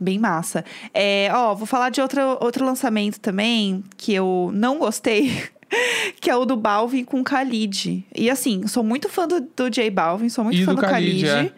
Bem 0.00 0.18
massa. 0.18 0.64
É, 0.94 1.28
ó, 1.32 1.54
vou 1.54 1.66
falar 1.66 1.90
de 1.90 2.00
outro, 2.00 2.20
outro 2.40 2.64
lançamento 2.64 3.18
também, 3.20 3.82
que 3.96 4.14
eu 4.14 4.50
não 4.54 4.78
gostei. 4.78 5.32
Que 6.18 6.30
é 6.30 6.34
o 6.34 6.46
do 6.46 6.56
Balvin 6.56 7.04
com 7.04 7.20
Khalid. 7.22 8.02
E 8.16 8.30
assim, 8.30 8.66
sou 8.66 8.82
muito 8.82 9.06
fã 9.06 9.28
do, 9.28 9.38
do 9.54 9.68
J 9.68 9.90
Balvin, 9.90 10.30
sou 10.30 10.42
muito 10.42 10.58
E 10.58 10.64
fã 10.64 10.74
do 10.74 10.80
do 10.80 10.86
Khalid, 10.86 11.26
Khalid. 11.26 11.48
é. 11.48 11.52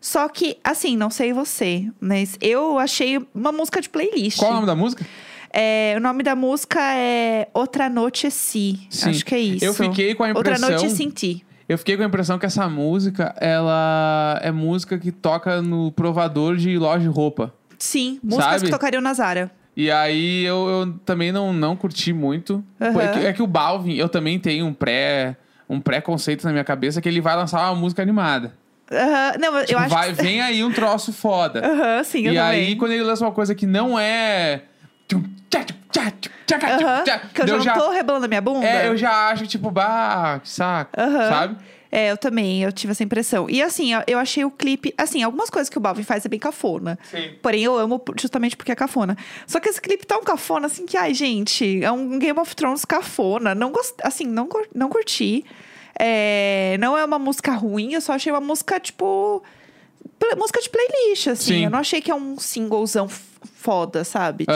Só 0.00 0.28
que, 0.28 0.56
assim, 0.62 0.96
não 0.96 1.10
sei 1.10 1.32
você, 1.32 1.90
mas 2.00 2.38
eu 2.40 2.78
achei 2.78 3.18
uma 3.34 3.50
música 3.50 3.80
de 3.80 3.88
playlist. 3.88 4.38
Qual 4.38 4.52
o 4.52 4.54
nome 4.54 4.66
da 4.68 4.76
música? 4.76 5.04
É, 5.52 5.94
o 5.96 6.00
nome 6.00 6.22
da 6.22 6.36
música 6.36 6.78
é 6.94 7.48
Outra 7.52 7.88
Noite 7.88 8.30
Si. 8.30 8.78
Sim. 8.88 9.10
Acho 9.10 9.24
que 9.24 9.34
é 9.34 9.40
isso. 9.40 9.64
Eu 9.64 9.74
fiquei 9.74 10.14
com 10.14 10.22
a 10.22 10.28
Outra 10.28 10.52
impressão. 10.54 10.70
Noite 10.70 10.90
Sem 10.90 11.10
Ti. 11.10 11.44
Eu 11.68 11.76
fiquei 11.76 11.96
com 11.96 12.04
a 12.04 12.06
impressão 12.06 12.38
que 12.38 12.46
essa 12.46 12.68
música, 12.68 13.34
ela 13.40 14.38
é 14.42 14.52
música 14.52 14.96
que 14.96 15.10
toca 15.10 15.60
no 15.60 15.90
provador 15.90 16.56
de 16.56 16.78
loja 16.78 17.00
de 17.02 17.08
roupa. 17.08 17.52
Sim, 17.80 18.20
músicas 18.22 18.52
Sabe? 18.52 18.64
que 18.66 18.70
tocariam 18.70 19.00
na 19.00 19.12
Zara. 19.14 19.50
E 19.76 19.90
aí 19.90 20.44
eu, 20.44 20.68
eu 20.68 20.92
também 21.04 21.32
não, 21.32 21.52
não 21.52 21.74
curti 21.74 22.12
muito. 22.12 22.62
Aham. 22.80 23.00
É, 23.00 23.08
que, 23.08 23.18
é 23.26 23.32
que 23.32 23.42
o 23.42 23.46
Balvin, 23.46 23.94
eu 23.94 24.08
também 24.08 24.38
tenho 24.38 24.66
um 24.66 24.74
pré 24.74 25.36
um 25.68 25.80
pré-conceito 25.80 26.44
na 26.44 26.50
minha 26.52 26.64
cabeça 26.64 27.00
que 27.00 27.08
ele 27.08 27.20
vai 27.20 27.36
lançar 27.36 27.70
uma 27.70 27.76
música 27.80 28.02
animada. 28.02 28.52
Aham, 28.90 29.32
Não, 29.38 29.58
eu 29.58 29.66
Tipo, 29.66 29.78
acho 29.78 29.88
vai, 29.94 30.12
que... 30.12 30.20
vem 30.20 30.40
aí 30.42 30.64
um 30.64 30.72
troço 30.72 31.12
foda. 31.12 31.64
Aham, 31.64 32.04
sim, 32.04 32.26
eu 32.26 32.32
e 32.32 32.38
aí, 32.38 32.74
quando 32.76 32.90
ele 32.92 33.04
lança 33.04 33.24
uma 33.24 33.32
coisa 33.32 33.54
que 33.54 33.66
não 33.66 33.98
é. 33.98 34.62
Aham, 35.12 37.04
que 37.32 37.42
eu 37.42 37.46
já 37.46 37.54
eu 37.54 37.64
não 37.64 37.74
tô 37.74 37.90
rebolando 37.90 38.24
a 38.24 38.28
minha 38.28 38.40
bunda. 38.40 38.66
É, 38.66 38.88
eu 38.88 38.96
já 38.96 39.28
acho, 39.30 39.46
tipo, 39.46 39.70
bah, 39.70 40.40
que 40.42 40.48
saco. 40.48 40.90
Aham. 40.98 41.28
Sabe? 41.28 41.56
É, 41.92 42.10
eu 42.12 42.16
também, 42.16 42.62
eu 42.62 42.70
tive 42.70 42.92
essa 42.92 43.02
impressão. 43.02 43.50
E 43.50 43.60
assim, 43.60 43.92
eu- 44.06 44.18
achei 44.18 44.44
o 44.44 44.50
clipe. 44.50 44.94
Assim, 44.96 45.22
algumas 45.24 45.50
coisas 45.50 45.68
que 45.68 45.76
o 45.76 45.80
Balvin 45.80 46.04
faz 46.04 46.24
é 46.24 46.28
bem 46.28 46.38
cafona. 46.38 46.98
Sim. 47.10 47.32
Porém, 47.42 47.64
eu 47.64 47.76
amo 47.76 48.00
justamente 48.18 48.56
porque 48.56 48.70
é 48.70 48.76
cafona. 48.76 49.16
Só 49.46 49.58
que 49.58 49.68
esse 49.68 49.80
clipe 49.80 50.06
tá 50.06 50.16
um 50.16 50.22
cafona, 50.22 50.66
assim, 50.66 50.86
que, 50.86 50.96
ai, 50.96 51.12
gente, 51.14 51.82
é 51.82 51.90
um 51.90 52.18
Game 52.18 52.38
of 52.38 52.54
Thrones 52.54 52.84
cafona. 52.84 53.54
Não 53.54 53.72
gost... 53.72 53.94
Assim, 54.04 54.24
não, 54.24 54.48
não 54.74 54.88
curti. 54.88 55.44
É, 55.98 56.76
Não 56.80 56.96
é 56.96 57.04
uma 57.04 57.18
música 57.18 57.52
ruim, 57.52 57.92
eu 57.92 58.00
só 58.00 58.12
achei 58.14 58.32
uma 58.32 58.40
música, 58.40 58.78
tipo. 58.80 59.42
Música 60.36 60.60
de 60.60 60.68
playlist, 60.70 61.26
assim. 61.28 61.54
Sim. 61.54 61.64
Eu 61.64 61.70
não 61.70 61.78
achei 61.78 62.00
que 62.00 62.10
é 62.10 62.14
um 62.14 62.38
singlezão 62.38 63.08
foda, 63.08 64.04
sabe? 64.04 64.44
Tipo. 64.46 64.54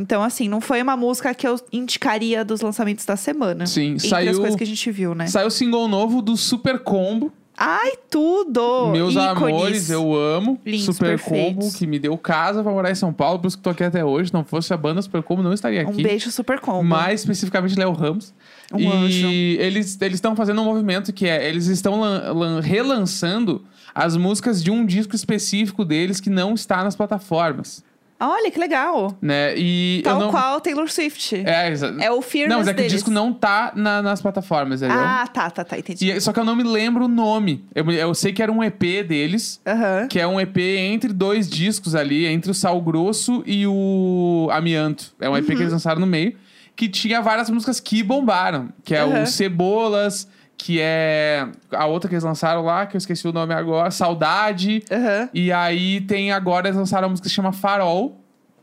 Então, 0.00 0.22
assim, 0.22 0.48
não 0.48 0.60
foi 0.62 0.80
uma 0.82 0.96
música 0.96 1.34
que 1.34 1.46
eu 1.46 1.60
indicaria 1.70 2.42
dos 2.44 2.62
lançamentos 2.62 3.04
da 3.04 3.16
semana. 3.16 3.66
Sim, 3.66 3.92
Entre 3.92 3.96
as 4.06 4.08
saiu- 4.08 4.36
coisas 4.40 4.56
que 4.56 4.64
a 4.64 4.66
gente 4.66 4.90
viu, 4.90 5.14
né? 5.14 5.26
Saiu 5.26 5.48
o 5.48 5.50
single 5.50 5.86
novo 5.88 6.22
do 6.22 6.36
Super 6.38 6.78
Combo. 6.78 7.30
Ai, 7.62 7.92
tudo! 8.08 8.88
Meus 8.90 9.12
Ícones. 9.12 9.28
amores, 9.36 9.90
eu 9.90 10.14
amo. 10.16 10.58
Lindos, 10.64 10.86
Super 10.96 11.18
perfeitos. 11.18 11.64
Combo, 11.66 11.78
que 11.78 11.86
me 11.86 11.98
deu 11.98 12.16
casa 12.16 12.62
pra 12.62 12.72
morar 12.72 12.90
em 12.90 12.94
São 12.94 13.12
Paulo, 13.12 13.38
por 13.38 13.48
isso 13.48 13.58
que 13.58 13.62
tô 13.62 13.68
aqui 13.68 13.84
até 13.84 14.02
hoje. 14.02 14.32
Não 14.32 14.42
fosse 14.42 14.72
a 14.72 14.76
banda 14.78 15.02
Super 15.02 15.22
Combo, 15.22 15.42
não 15.42 15.52
estaria 15.52 15.86
Um 15.86 15.90
aqui. 15.90 16.02
beijo 16.02 16.30
super 16.30 16.58
combo. 16.58 16.82
Mais 16.82 17.20
especificamente 17.20 17.78
Léo 17.78 17.92
Ramos. 17.92 18.32
Um 18.72 18.78
e 18.80 18.86
anjo. 18.86 19.28
eles 19.28 19.98
eles 20.00 20.14
estão 20.14 20.34
fazendo 20.34 20.62
um 20.62 20.64
movimento 20.64 21.12
que 21.12 21.26
é, 21.26 21.46
eles 21.46 21.66
estão 21.66 22.00
lan- 22.00 22.32
lan- 22.32 22.60
relançando 22.60 23.62
as 23.94 24.16
músicas 24.16 24.62
de 24.62 24.70
um 24.70 24.86
disco 24.86 25.14
específico 25.14 25.84
deles 25.84 26.18
que 26.20 26.30
não 26.30 26.54
está 26.54 26.82
nas 26.82 26.96
plataformas, 26.96 27.84
Olha, 28.20 28.50
que 28.50 28.58
legal. 28.60 29.16
né? 29.22 29.54
E 29.56 30.02
Tal 30.04 30.20
não 30.20 30.30
qual 30.30 30.60
Taylor 30.60 30.90
Swift. 30.90 31.36
É, 31.46 31.70
exa- 31.70 31.94
É 31.98 32.10
o 32.10 32.20
Fearless 32.20 32.50
Não, 32.50 32.58
mas 32.58 32.68
é 32.68 32.72
que 32.72 32.76
deles. 32.76 32.92
o 32.92 32.94
disco 32.96 33.10
não 33.10 33.32
tá 33.32 33.72
na- 33.74 34.02
nas 34.02 34.20
plataformas, 34.20 34.82
entendeu? 34.82 35.00
Ah, 35.02 35.26
tá, 35.26 35.50
tá, 35.50 35.64
tá, 35.64 35.78
entendi. 35.78 36.10
E- 36.10 36.20
só 36.20 36.32
que 36.32 36.38
eu 36.38 36.44
não 36.44 36.54
me 36.54 36.62
lembro 36.62 37.06
o 37.06 37.08
nome. 37.08 37.64
Eu, 37.74 37.90
eu 37.90 38.14
sei 38.14 38.32
que 38.32 38.42
era 38.42 38.52
um 38.52 38.62
EP 38.62 39.02
deles, 39.02 39.60
Aham. 39.66 40.06
que 40.08 40.20
é 40.20 40.26
um 40.26 40.38
EP 40.40 40.58
entre 40.78 41.12
dois 41.12 41.48
discos 41.48 41.94
ali, 41.94 42.26
entre 42.26 42.50
o 42.50 42.54
Sal 42.54 42.80
Grosso 42.80 43.42
e 43.46 43.66
o 43.66 44.48
Amianto. 44.52 45.14
É 45.20 45.28
um 45.28 45.36
EP 45.36 45.48
Uhum. 45.50 45.56
que 45.56 45.62
eles 45.62 45.72
lançaram 45.72 46.00
no 46.00 46.06
meio, 46.06 46.34
que 46.76 46.88
tinha 46.88 47.20
várias 47.20 47.48
músicas 47.50 47.80
que 47.80 48.02
bombaram, 48.02 48.68
que 48.84 48.94
é 48.94 49.00
Aham. 49.00 49.22
o 49.22 49.26
Cebolas, 49.26 50.28
que 50.62 50.78
é 50.80 51.48
a 51.72 51.86
outra 51.86 52.08
que 52.08 52.14
eles 52.14 52.22
lançaram 52.24 52.62
lá, 52.62 52.84
que 52.84 52.94
eu 52.94 52.98
esqueci 52.98 53.26
o 53.26 53.32
nome 53.32 53.54
agora, 53.54 53.90
Saudade. 53.90 54.82
Aham. 54.90 55.28
E 55.32 55.50
aí 55.50 56.02
tem 56.02 56.32
agora 56.32 56.68
eles 56.68 56.76
lançaram 56.78 57.06
uma 57.06 57.10
música 57.12 57.24
que 57.24 57.30
se 57.30 57.34
chama 57.34 57.50
Farol, 57.50 58.20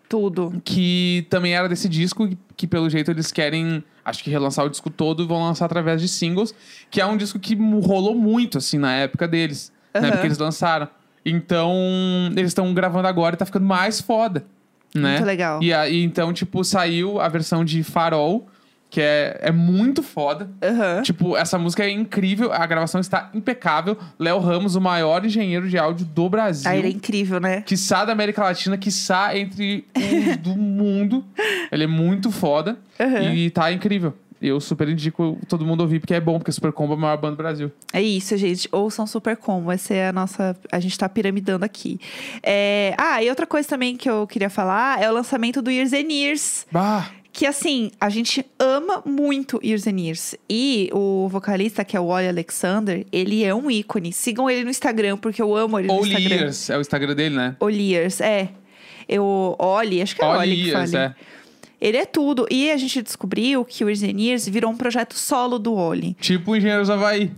Tudo. 0.08 0.62
que 0.63 1.25
também 1.30 1.56
era 1.56 1.68
desse 1.68 1.89
disco, 1.89 2.30
que, 2.56 2.68
pelo 2.68 2.88
jeito 2.89 3.10
eles 3.10 3.32
querem, 3.32 3.84
acho 4.06 4.24
que 4.24 4.30
relançar 4.30 4.63
o 4.66 4.70
disco 4.70 4.89
todo 4.92 5.24
e 5.24 5.25
vão 5.25 5.44
lançar 5.44 5.66
através 5.66 6.00
de 6.00 6.08
singles, 6.08 6.54
que 6.92 7.01
é 7.01 7.06
um 7.06 7.18
disco 7.18 7.39
que 7.39 7.56
rolou 7.56 8.13
muito, 8.13 8.60
assim, 8.60 8.77
na 8.77 8.94
época 8.94 9.27
deles, 9.27 9.72
na 9.94 10.00
Aham. 10.00 10.08
época 10.10 10.22
que 10.22 10.27
eles 10.27 10.38
lançaram. 10.38 10.88
Então, 11.25 11.74
eles 12.38 12.51
estão 12.51 12.72
gravando 12.74 13.08
agora 13.08 13.36
e 13.36 13.38
tá 13.38 13.46
ficando 13.46 13.66
mais 13.66 14.00
foda, 14.00 14.46
né? 14.94 15.13
Muito 15.13 15.25
legal. 15.25 15.62
E 15.63 15.74
aí, 15.74 16.04
então, 16.04 16.32
tipo, 16.32 16.63
saiu 16.63 17.20
a 17.20 17.27
versão 17.27 17.66
de 17.66 17.84
Farol, 17.84 18.48
que 18.89 19.01
é, 19.01 19.39
é 19.41 19.51
muito 19.51 20.01
foda. 20.01 20.50
Aham. 20.62 21.01
Tipo, 21.01 21.36
essa 21.36 21.58
música 21.58 21.84
é 21.84 21.89
incrível, 21.89 22.51
a 22.53 22.65
gravação 22.65 23.01
está 23.01 23.29
impecável. 23.34 23.98
Léo 24.17 24.39
Ramos, 24.39 24.75
o 24.75 24.82
maior 24.82 25.25
engenheiro 25.25 25.67
de 25.67 25.77
áudio 25.77 26.06
do 26.06 26.29
Brasil. 26.29 26.70
Ah, 26.70 26.75
ele 26.75 26.88
é 26.88 26.91
incrível, 26.91 27.39
né? 27.39 27.62
Quiçá 27.62 28.06
da 28.06 28.13
América 28.13 28.44
Latina, 28.44 28.77
quiçá 28.77 29.38
entre 29.38 29.86
os 29.95 30.38
do 30.38 30.56
mundo. 30.56 31.26
Ele 31.71 31.84
é 31.84 31.88
muito 31.88 32.32
foda 32.32 32.78
Aham. 33.00 33.34
e 33.34 33.50
tá 33.50 33.71
incrível. 33.71 34.13
Eu 34.41 34.60
super 34.60 34.88
indico 34.88 35.38
todo 35.47 35.65
mundo 35.65 35.82
ouvir, 35.82 36.00
porque 36.00 36.13
é 36.13 36.19
bom, 36.19 36.38
porque 36.38 36.52
Super 36.52 36.71
Combo 36.71 36.93
é 36.93 36.95
a 36.95 37.00
maior 37.00 37.17
banda 37.17 37.36
do 37.36 37.38
Brasil. 37.38 37.71
É 37.91 38.02
isso, 38.02 38.38
gente. 38.38 38.69
Ouçam 38.71 39.08
Super 39.08 39.36
Combo. 39.36 39.71
Essa 39.71 39.93
é 39.95 40.10
a 40.10 40.13
nossa. 40.13 40.56
A 40.71 40.80
gente 40.80 40.97
tá 40.97 41.10
piramidando 41.10 41.65
aqui. 41.65 42.00
É... 42.43 42.93
Ah, 43.00 43.21
e 43.23 43.30
outra 43.30 43.47
coisa 43.47 43.67
também 43.67 43.97
que 43.97 44.08
eu 44.08 44.28
queria 44.28 44.50
falar 44.50 45.02
é 45.02 45.10
o 45.10 45.13
lançamento 45.13 45.60
do 45.60 45.71
Years 45.71 45.91
and 45.91 46.12
Years. 46.12 46.67
Bah! 46.71 47.10
Que 47.38 47.45
assim, 47.45 47.91
a 48.02 48.10
gente 48.10 48.43
ama 48.58 49.04
muito 49.06 49.60
Years 49.63 49.86
and 49.86 50.00
Years. 50.00 50.36
E 50.50 50.89
o 50.91 51.28
vocalista, 51.30 51.86
que 51.86 51.95
é 51.95 52.00
o 52.00 52.08
Wally 52.08 52.30
Alexander, 52.30 53.06
ele 53.12 53.43
é 53.43 53.54
um 53.54 53.69
ícone. 53.69 54.12
Sigam 54.12 54.50
ele 54.50 54.63
no 54.63 54.71
Instagram, 54.71 55.17
porque 55.17 55.39
eu 55.39 55.56
amo 55.56 55.78
ele 55.78 55.88
no 55.88 56.04
Instagram. 56.04 56.36
Lears, 56.36 56.69
é 56.71 56.78
o 56.80 56.82
Instagram 56.82 57.13
dele, 57.13 57.36
né? 57.36 57.56
Oliers, 57.60 58.21
é. 58.21 58.50
Eu, 59.08 59.56
Oli, 59.60 60.02
acho 60.02 60.15
que 60.15 60.23
é 60.23 60.28
Oli 60.28 60.56
que 60.56 60.62
Oliers, 60.73 60.91
fala. 60.91 61.04
é. 61.04 61.15
Ele 61.80 61.97
é 61.97 62.06
tudo. 62.08 62.47
E 62.50 62.71
a 62.71 62.78
gente 62.78 63.04
descobriu 63.04 63.63
que 63.63 63.86
o 63.86 63.88
Years 63.88 64.02
and 64.02 64.19
Years 64.19 64.47
virou 64.50 64.71
um 64.71 64.76
projeto 64.76 65.13
solo 65.13 65.60
do 65.60 65.76
Oli. 65.76 66.17
Tipo 66.19 66.56
Engenheiros 66.56 66.89
Havaí. 66.89 67.32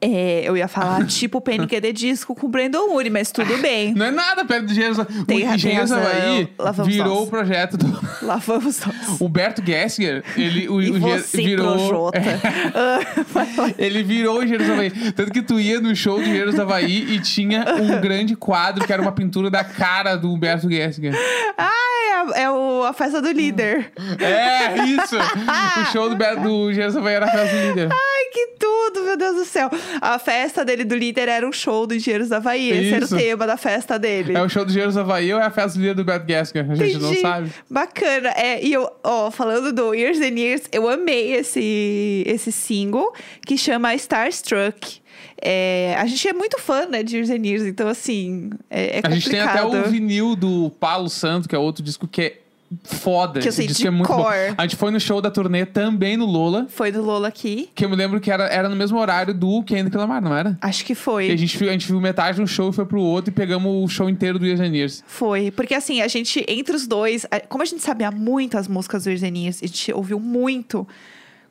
É, 0.00 0.42
eu 0.44 0.56
ia 0.56 0.68
falar 0.68 1.04
tipo 1.08 1.40
PNQD 1.40 1.92
Disco 1.92 2.32
com 2.32 2.46
o 2.46 2.48
Brandon 2.48 2.94
Urie, 2.94 3.10
mas 3.10 3.32
tudo 3.32 3.56
bem. 3.58 3.94
Não 3.94 4.06
é 4.06 4.10
nada 4.12 4.44
perto 4.44 4.66
do 4.66 4.70
Engenheiros 4.72 4.98
O 4.98 5.24
tem 5.24 5.42
Engenheiros. 5.44 5.90
Havaí 5.90 6.48
virou 6.84 7.16
nós. 7.16 7.26
o 7.26 7.26
projeto 7.26 7.76
do 7.76 7.86
Lá 8.28 8.36
vamos 8.36 8.78
nós. 8.84 9.20
Humberto 9.22 9.62
Gessinger. 9.64 10.22
Ele, 10.36 10.68
o, 10.68 10.82
E 10.82 10.90
o 10.90 11.00
você, 11.00 11.38
virou. 11.38 12.10
Lá. 12.10 12.12
Ele 13.78 14.02
virou 14.02 14.40
o 14.40 14.42
Engenheiros 14.42 14.68
Havaí. 14.68 14.90
Tanto 15.12 15.32
que 15.32 15.40
tu 15.40 15.58
ia 15.58 15.80
no 15.80 15.96
show 15.96 16.16
do 16.16 16.24
Engenheiros 16.24 16.60
Havaí 16.60 17.14
e 17.14 17.20
tinha 17.20 17.64
um 17.80 17.98
grande 18.02 18.36
quadro 18.36 18.86
que 18.86 18.92
era 18.92 19.00
uma 19.00 19.12
pintura 19.12 19.48
da 19.48 19.64
cara 19.64 20.14
do 20.14 20.30
Humberto 20.30 20.68
Gessinger. 20.70 21.14
ah, 21.56 21.70
é, 22.06 22.12
a, 22.12 22.42
é 22.42 22.50
o, 22.50 22.84
a 22.84 22.92
festa 22.92 23.22
do 23.22 23.32
líder. 23.32 23.92
É, 24.20 24.84
isso! 24.84 25.16
o 25.16 25.84
show 25.90 26.10
do, 26.10 26.16
do 26.16 26.70
Engenheiros 26.70 26.98
Havaí 26.98 27.14
era 27.14 27.24
a 27.24 27.30
festa 27.30 27.56
do 27.56 27.66
líder. 27.66 27.88
Ai, 27.90 28.24
que 28.30 28.57
tudo, 28.78 29.04
meu 29.04 29.16
Deus 29.16 29.36
do 29.36 29.44
céu. 29.44 29.68
A 30.00 30.18
festa 30.18 30.64
dele 30.64 30.84
do 30.84 30.94
líder 30.94 31.28
era 31.28 31.46
um 31.46 31.52
show 31.52 31.86
do 31.86 31.94
Engenheiros 31.94 32.28
da 32.28 32.36
Havaí. 32.36 32.70
Esse 32.70 32.94
era 32.94 33.04
o 33.04 33.08
tema 33.08 33.46
da 33.46 33.56
festa 33.56 33.98
dele. 33.98 34.34
É 34.36 34.42
o 34.42 34.48
show 34.48 34.64
do 34.64 34.70
Engenheiros 34.70 34.94
do 34.94 35.00
Havaí 35.00 35.32
ou 35.32 35.40
é 35.40 35.44
a 35.44 35.50
festa 35.50 35.78
do 35.78 35.82
líder 35.82 35.94
do 35.94 36.02
Humberto 36.02 36.26
Gessinger? 36.28 36.70
A 36.70 36.74
gente 36.74 36.98
não 36.98 37.08
Entendi. 37.10 37.20
sabe. 37.20 37.52
Bacana. 37.68 38.30
É, 38.30 38.64
e 38.64 38.72
eu, 38.72 38.90
ó, 39.02 39.30
falando 39.30 39.72
do 39.72 39.94
Years 39.94 40.20
and 40.20 40.38
Years, 40.38 40.62
eu 40.72 40.88
amei 40.88 41.34
esse, 41.34 42.22
esse 42.26 42.52
single 42.52 43.12
que 43.44 43.58
chama 43.58 43.94
Starstruck. 43.94 45.00
É, 45.40 45.94
a 45.98 46.06
gente 46.06 46.28
é 46.28 46.32
muito 46.32 46.58
fã, 46.58 46.86
né, 46.86 47.02
de 47.02 47.16
Years 47.16 47.30
and 47.30 47.46
Years, 47.46 47.62
então 47.64 47.88
assim, 47.88 48.50
é, 48.68 48.98
é 48.98 49.00
A 49.04 49.10
gente 49.10 49.30
tem 49.30 49.40
até 49.40 49.60
complicado. 49.62 49.86
o 49.88 49.90
vinil 49.90 50.34
do 50.34 50.70
Paulo 50.80 51.08
Santo, 51.08 51.48
que 51.48 51.54
é 51.54 51.58
outro 51.58 51.82
disco 51.82 52.08
que 52.08 52.22
é 52.22 52.38
foda. 52.84 53.40
Que 53.40 53.48
eu 53.48 53.52
sei 53.52 53.66
de 53.66 53.86
é 53.86 53.90
muito 53.90 54.06
cor. 54.08 54.16
bom. 54.24 54.28
A 54.56 54.62
gente 54.62 54.76
foi 54.76 54.90
no 54.90 55.00
show 55.00 55.20
da 55.20 55.30
turnê 55.30 55.64
também 55.64 56.16
no 56.16 56.26
Lola, 56.26 56.66
Foi 56.68 56.92
do 56.92 57.02
Lola 57.02 57.28
aqui. 57.28 57.68
que 57.74 57.84
eu 57.84 57.88
me 57.88 57.96
lembro 57.96 58.20
que 58.20 58.30
era, 58.30 58.44
era 58.44 58.68
no 58.68 58.76
mesmo 58.76 58.98
horário 58.98 59.32
do 59.34 59.62
Kendrick 59.62 59.96
Lamar, 59.96 60.20
não 60.22 60.34
era? 60.34 60.56
Acho 60.60 60.84
que 60.84 60.92
E 60.92 60.94
a 60.94 60.96
foi. 60.96 61.36
gente, 61.36 61.68
a 61.68 61.72
gente 61.72 61.86
viu 61.86 62.00
metade 62.00 62.36
de 62.36 62.42
um 62.42 62.46
show 62.46 62.70
e 62.70 62.72
foi 62.72 62.84
pro 62.86 63.00
outro 63.00 63.30
e 63.30 63.34
pegamos 63.34 63.70
o 63.84 63.88
show 63.88 64.08
inteiro 64.08 64.38
do 64.38 64.46
Years. 64.46 65.02
Foi. 65.06 65.50
Porque 65.50 65.74
assim, 65.74 66.00
a 66.02 66.08
gente, 66.08 66.44
entre 66.48 66.74
os 66.76 66.86
dois, 66.86 67.26
como 67.48 67.62
a 67.62 67.66
gente 67.66 67.82
sabia 67.82 68.10
muito 68.10 68.58
as 68.58 68.68
músicas 68.68 69.04
do 69.04 69.10
Years, 69.10 69.22
a 69.62 69.66
gente 69.66 69.92
ouviu 69.92 70.20
muito. 70.20 70.86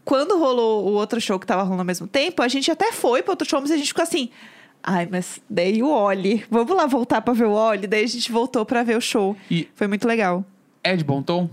Quando 0.05 0.37
rolou 0.39 0.85
o 0.87 0.93
outro 0.93 1.19
show 1.19 1.37
que 1.37 1.45
tava 1.45 1.63
rolando 1.63 1.81
ao 1.81 1.85
mesmo 1.85 2.07
tempo, 2.07 2.41
a 2.41 2.47
gente 2.47 2.71
até 2.71 2.91
foi 2.93 3.21
pro 3.21 3.31
outro 3.33 3.47
show, 3.49 3.59
mas 3.59 3.71
a 3.71 3.75
gente 3.77 3.87
ficou 3.87 4.03
assim. 4.03 4.29
Ai, 4.83 5.07
mas 5.11 5.41
daí 5.49 5.83
o 5.83 5.89
Oli. 5.89 6.45
Vamos 6.49 6.73
lá 6.77 6.85
voltar 6.85 7.19
pra 7.21 7.33
ver 7.33 7.45
o 7.45 7.51
Oli? 7.51 7.87
Daí 7.87 8.05
a 8.05 8.07
gente 8.07 8.31
voltou 8.31 8.65
pra 8.65 8.83
ver 8.83 8.95
o 8.97 9.01
show. 9.01 9.35
E 9.51 9.67
Foi 9.75 9.85
muito 9.87 10.07
legal. 10.07 10.45
É 10.83 10.95
de 10.95 11.03
bom 11.03 11.21
tom? 11.21 11.49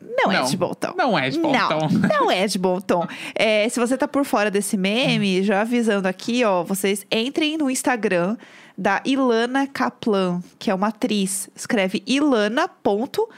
Não, 0.00 0.30
é 0.32 0.40
Não. 0.40 0.46
de 0.46 0.56
bom 0.56 0.72
tom. 0.74 0.94
Não 0.96 1.18
é 1.18 1.28
de 1.28 1.38
bom 1.38 1.52
não, 1.52 1.68
tom. 1.68 1.88
Não 2.08 2.30
é 2.30 2.46
de 2.46 2.58
bom 2.58 2.80
tom. 2.80 3.06
É, 3.34 3.68
se 3.68 3.78
você 3.80 3.96
tá 3.96 4.06
por 4.06 4.24
fora 4.24 4.50
desse 4.50 4.76
meme, 4.76 5.42
já 5.42 5.60
avisando 5.62 6.06
aqui, 6.08 6.44
ó, 6.44 6.62
vocês 6.62 7.04
entrem 7.10 7.58
no 7.58 7.68
Instagram 7.70 8.36
da 8.76 9.02
Ilana 9.04 9.66
Kaplan, 9.66 10.40
que 10.58 10.70
é 10.70 10.74
uma 10.74 10.88
atriz. 10.88 11.50
Escreve 11.54 12.02
Ilana. 12.06 12.68
ponto, 12.68 13.28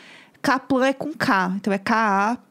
Kaplan 0.43 0.87
é 0.87 0.93
com 0.93 1.13
K, 1.13 1.53
então 1.57 1.73
é 1.73 1.79
K-A-P-L-A-N. 1.79 2.47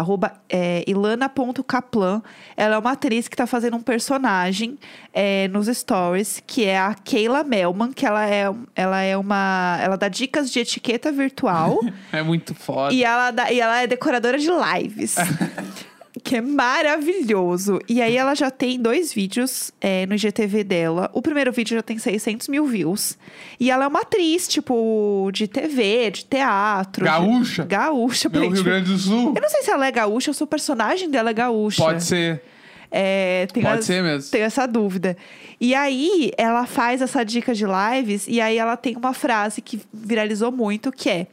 Arroba 0.00 0.32
é, 0.48 0.82
ilana.kaplan. 0.86 2.22
Ela 2.56 2.74
é 2.74 2.78
uma 2.78 2.92
atriz 2.92 3.28
que 3.28 3.36
tá 3.36 3.46
fazendo 3.46 3.76
um 3.76 3.80
personagem 3.82 4.78
é, 5.12 5.46
nos 5.48 5.66
stories, 5.68 6.42
que 6.46 6.64
é 6.64 6.78
a 6.78 6.94
Keila 6.94 7.44
Melman, 7.44 7.92
que 7.92 8.04
ela 8.04 8.28
é, 8.28 8.44
ela 8.74 9.00
é 9.02 9.16
uma. 9.16 9.78
Ela 9.82 9.96
dá 9.96 10.08
dicas 10.08 10.50
de 10.50 10.60
etiqueta 10.60 11.12
virtual. 11.12 11.78
É 12.12 12.22
muito 12.22 12.54
foda. 12.54 12.92
E 12.92 13.04
ela, 13.04 13.30
dá- 13.30 13.52
e 13.52 13.60
ela 13.60 13.82
é 13.82 13.86
decoradora 13.86 14.36
de 14.38 14.48
lives. 14.50 15.14
que 16.24 16.36
é 16.36 16.40
maravilhoso. 16.40 17.78
E 17.88 18.02
aí 18.02 18.16
ela 18.16 18.34
já 18.34 18.50
tem 18.50 18.80
dois 18.80 19.12
vídeos 19.12 19.70
é, 19.80 20.06
no 20.06 20.14
IGTV 20.14 20.64
dela. 20.64 21.08
O 21.12 21.22
primeiro 21.22 21.52
vídeo 21.52 21.76
já 21.76 21.82
tem 21.82 21.98
600 21.98 22.48
mil 22.48 22.66
views. 22.66 23.16
E 23.58 23.70
ela 23.70 23.84
é 23.84 23.88
uma 23.88 24.00
atriz, 24.00 24.48
tipo, 24.48 25.30
de 25.32 25.46
TV, 25.46 26.10
de 26.10 26.24
teatro. 26.24 27.04
de- 27.04 27.10
Gaúcha? 27.10 27.64
Gaúcha, 27.64 28.28
Meu 28.28 28.40
Rio 28.42 28.50
aparentemente. 28.50 28.84
Grande 28.86 28.92
do 28.92 28.98
Sul. 28.98 29.32
Eu 29.36 29.40
não 29.42 29.48
sei 29.48 29.62
se 29.62 29.70
ela 29.70 29.86
é 29.86 29.90
gaúcha 29.92 30.30
ou 30.30 30.34
se 30.34 30.42
o 30.42 30.46
personagem 30.46 31.08
dela 31.08 31.30
é 31.30 31.34
gaúcha. 31.34 31.82
Pode 31.82 32.02
ser. 32.02 32.42
É, 32.90 33.46
tem 33.52 33.62
Pode 33.62 33.78
as- 33.78 33.84
ser 33.84 34.02
mesmo. 34.02 34.30
Tenho 34.32 34.44
essa 34.44 34.66
dúvida. 34.66 35.16
E 35.60 35.76
aí, 35.76 36.32
ela 36.36 36.66
faz 36.66 37.00
essa 37.00 37.22
dica 37.24 37.54
de 37.54 37.64
lives, 37.64 38.26
e 38.26 38.40
aí 38.40 38.58
ela 38.58 38.76
tem 38.76 38.96
uma 38.96 39.12
frase 39.14 39.60
que 39.62 39.80
viralizou 39.94 40.50
muito, 40.50 40.90
que 40.90 41.08
é, 41.08 41.26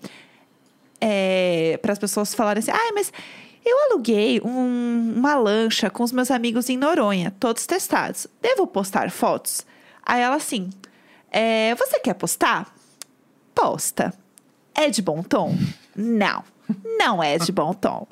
é 1.01 1.79
para 1.81 1.93
as 1.93 1.99
pessoas 1.99 2.33
falarem 2.35 2.59
assim: 2.59 2.71
ah, 2.71 2.91
mas 2.93 3.11
eu 3.69 3.91
aluguei 3.91 4.39
um- 4.43 5.13
uma 5.17 5.35
lancha 5.35 5.89
com 5.89 6.03
os 6.03 6.11
meus 6.11 6.31
amigos 6.31 6.69
em 6.69 6.77
Noronha, 6.77 7.33
todos 7.39 7.65
testados. 7.65 8.27
Devo 8.41 8.65
postar 8.67 9.09
fotos? 9.11 9.65
Aí 10.05 10.21
ela 10.21 10.35
assim: 10.37 10.69
é, 11.31 11.75
você 11.75 11.99
quer 11.99 12.13
postar? 12.13 12.73
Posta. 13.53 14.13
É 14.73 14.89
de 14.89 15.01
bom 15.01 15.21
tom? 15.23 15.57
Não. 15.95 16.43
Não 16.97 17.23
é 17.23 17.37
de 17.37 17.51
bom 17.51 17.73
tom. 17.73 18.07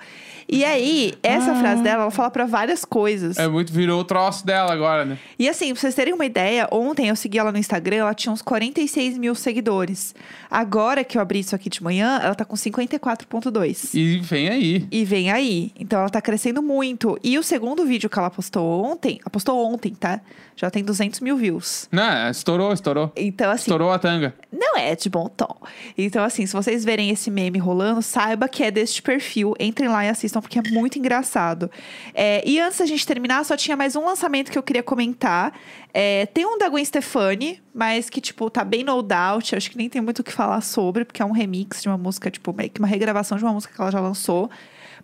E 0.47 0.63
aí, 0.63 1.13
essa 1.23 1.55
frase 1.55 1.81
dela, 1.81 2.03
ela 2.03 2.11
fala 2.11 2.29
pra 2.29 2.45
várias 2.45 2.85
coisas. 2.85 3.37
É 3.37 3.47
muito, 3.47 3.73
virou 3.73 3.99
o 3.99 4.03
troço 4.03 4.45
dela 4.45 4.71
agora, 4.71 5.03
né? 5.03 5.17
E 5.39 5.49
assim, 5.49 5.71
pra 5.73 5.81
vocês 5.81 5.95
terem 5.95 6.13
uma 6.13 6.25
ideia, 6.25 6.67
ontem 6.71 7.07
eu 7.09 7.15
segui 7.15 7.39
ela 7.39 7.51
no 7.51 7.57
Instagram, 7.57 7.97
ela 7.97 8.13
tinha 8.13 8.31
uns 8.31 8.41
46 8.41 9.17
mil 9.17 9.33
seguidores. 9.33 10.13
Agora 10.49 11.03
que 11.03 11.17
eu 11.17 11.21
abri 11.21 11.39
isso 11.39 11.55
aqui 11.55 11.69
de 11.69 11.81
manhã, 11.83 12.19
ela 12.23 12.35
tá 12.35 12.45
com 12.45 12.55
54,2. 12.55 13.93
E 13.93 14.19
vem 14.19 14.49
aí. 14.49 14.87
E 14.91 15.03
vem 15.05 15.31
aí. 15.31 15.71
Então 15.79 15.99
ela 15.99 16.09
tá 16.09 16.21
crescendo 16.21 16.61
muito. 16.61 17.17
E 17.23 17.37
o 17.37 17.43
segundo 17.43 17.85
vídeo 17.85 18.09
que 18.09 18.17
ela 18.19 18.29
postou 18.29 18.83
ontem, 18.85 19.19
ela 19.21 19.29
postou 19.29 19.65
ontem, 19.65 19.93
tá? 19.93 20.21
Já 20.55 20.69
tem 20.69 20.83
200 20.83 21.19
mil 21.19 21.35
views. 21.35 21.89
Não, 21.91 22.29
estourou, 22.29 22.71
estourou. 22.71 23.11
Então, 23.15 23.51
assim, 23.51 23.63
Estourou 23.63 23.91
a 23.91 23.99
tanga. 23.99 24.33
não 24.51 24.77
é 24.77 24.95
de 24.95 25.09
bom 25.09 25.27
tom. 25.27 25.53
Então, 25.97 26.23
assim, 26.23 26.45
se 26.45 26.53
vocês 26.53 26.85
verem 26.85 27.09
esse 27.09 27.29
meme 27.29 27.59
rolando, 27.59 28.01
saiba 28.01 28.47
que 28.47 28.63
é 28.63 28.71
deste 28.71 29.01
perfil. 29.01 29.53
Entrem 29.59 29.89
lá 29.89 30.05
e 30.05 30.09
assistam, 30.09 30.34
porque 30.41 30.59
é 30.59 30.61
muito 30.71 30.97
engraçado. 30.99 31.69
É, 32.13 32.41
e 32.47 32.59
antes 32.59 32.79
da 32.79 32.85
gente 32.85 33.05
terminar, 33.05 33.43
só 33.45 33.55
tinha 33.55 33.75
mais 33.75 33.95
um 33.95 34.05
lançamento 34.05 34.51
que 34.51 34.57
eu 34.57 34.63
queria 34.63 34.83
comentar. 34.83 35.53
É, 35.93 36.25
tem 36.27 36.45
um 36.45 36.57
da 36.57 36.67
Gwen 36.69 36.83
Stefani, 36.83 37.61
mas 37.73 38.09
que, 38.09 38.19
tipo, 38.19 38.49
tá 38.49 38.63
bem 38.63 38.83
no 38.83 39.01
doubt. 39.01 39.55
Acho 39.55 39.69
que 39.69 39.77
nem 39.77 39.89
tem 39.89 40.01
muito 40.01 40.19
o 40.19 40.23
que 40.23 40.31
falar 40.31 40.61
sobre, 40.61 41.05
porque 41.05 41.21
é 41.21 41.25
um 41.25 41.31
remix 41.31 41.81
de 41.81 41.87
uma 41.87 41.97
música, 41.97 42.29
tipo, 42.29 42.53
meio 42.53 42.69
que 42.69 42.79
uma 42.79 42.87
regravação 42.87 43.37
de 43.37 43.43
uma 43.43 43.53
música 43.53 43.73
que 43.73 43.81
ela 43.81 43.91
já 43.91 43.99
lançou. 43.99 44.49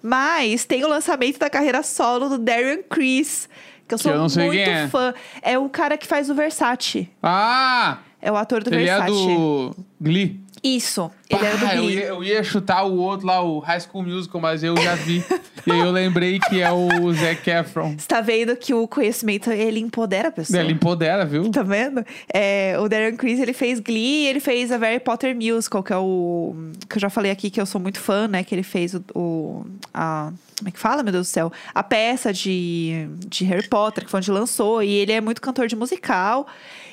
Mas 0.02 0.66
tem 0.66 0.84
o 0.84 0.88
lançamento 0.88 1.38
da 1.38 1.50
carreira 1.50 1.84
solo 1.84 2.28
do 2.28 2.38
Darian 2.38 2.80
Chris, 2.90 3.48
que 3.88 3.94
eu 3.94 3.98
sou 3.98 4.12
eu 4.12 4.18
não 4.18 4.30
sei 4.30 4.48
muito 4.48 4.70
é. 4.70 4.88
fã. 4.88 5.14
É 5.42 5.58
o 5.58 5.70
cara 5.70 5.98
que 5.98 6.08
faz 6.08 6.30
o 6.30 6.36
Versace. 6.36 7.10
Ah! 7.22 8.00
É 8.22 8.32
o 8.32 8.36
ator 8.36 8.64
do 8.64 8.74
Ele 8.74 8.88
é 8.88 8.98
Versace. 8.98 9.12
do 9.12 9.76
Glee. 10.00 10.40
Isso, 10.64 11.10
ele 11.28 11.44
era 11.44 11.58
do 11.58 11.66
Ah, 11.66 11.76
eu, 11.76 11.84
Glee. 11.84 11.96
ia, 11.96 12.06
eu 12.06 12.24
ia 12.24 12.44
chutar 12.44 12.84
o 12.84 12.96
outro 12.96 13.26
lá, 13.26 13.42
o 13.42 13.58
High 13.60 13.80
School 13.80 14.04
Musical, 14.04 14.40
mas 14.40 14.64
eu 14.64 14.78
já 14.78 14.94
vi. 14.94 15.24
e 15.66 15.72
aí 15.72 15.80
eu 15.80 15.90
lembrei 15.92 16.40
que 16.40 16.62
é 16.62 16.72
o 16.72 17.12
Zac 17.14 17.50
Efron. 17.50 17.96
Você 17.98 18.08
tá 18.08 18.22
vendo 18.22 18.56
que 18.56 18.72
o 18.72 18.88
conhecimento, 18.88 19.50
ele 19.52 19.80
empodera 19.80 20.28
a 20.28 20.32
pessoa. 20.32 20.60
Ele 20.60 20.74
empodera, 20.74 21.26
viu? 21.26 21.50
Tá 21.50 21.64
vendo? 21.64 22.06
É, 22.32 22.76
o 22.80 22.88
Darren 22.88 23.16
Criss, 23.16 23.42
ele 23.42 23.54
fez 23.54 23.80
Glee, 23.80 24.28
ele 24.28 24.40
fez 24.40 24.72
a 24.72 24.78
Harry 24.78 25.00
Potter 25.00 25.36
Musical, 25.36 25.82
que 25.82 25.94
é 25.94 25.98
o... 25.98 26.56
Que 26.88 26.98
eu 26.98 27.02
já 27.02 27.10
falei 27.10 27.32
aqui, 27.32 27.50
que 27.50 27.60
eu 27.60 27.66
sou 27.66 27.82
muito 27.82 28.00
fã, 28.00 28.28
né? 28.28 28.44
Que 28.44 28.54
ele 28.54 28.64
fez 28.64 28.94
o... 28.94 29.04
o- 29.16 29.66
a, 29.94 30.32
como 30.60 30.70
é 30.70 30.72
que 30.72 30.78
fala, 30.78 31.02
meu 31.02 31.12
Deus 31.12 31.26
do 31.28 31.32
céu? 31.32 31.52
A 31.74 31.82
peça 31.82 32.32
de, 32.32 33.08
de 33.28 33.44
Harry 33.46 33.68
Potter, 33.68 34.06
que 34.06 34.12
foi 34.12 34.20
onde 34.20 34.30
lançou. 34.30 34.84
E 34.84 34.92
ele 34.94 35.12
é 35.12 35.20
muito 35.20 35.42
cantor 35.42 35.66
de 35.68 35.76
musical. 35.76 36.46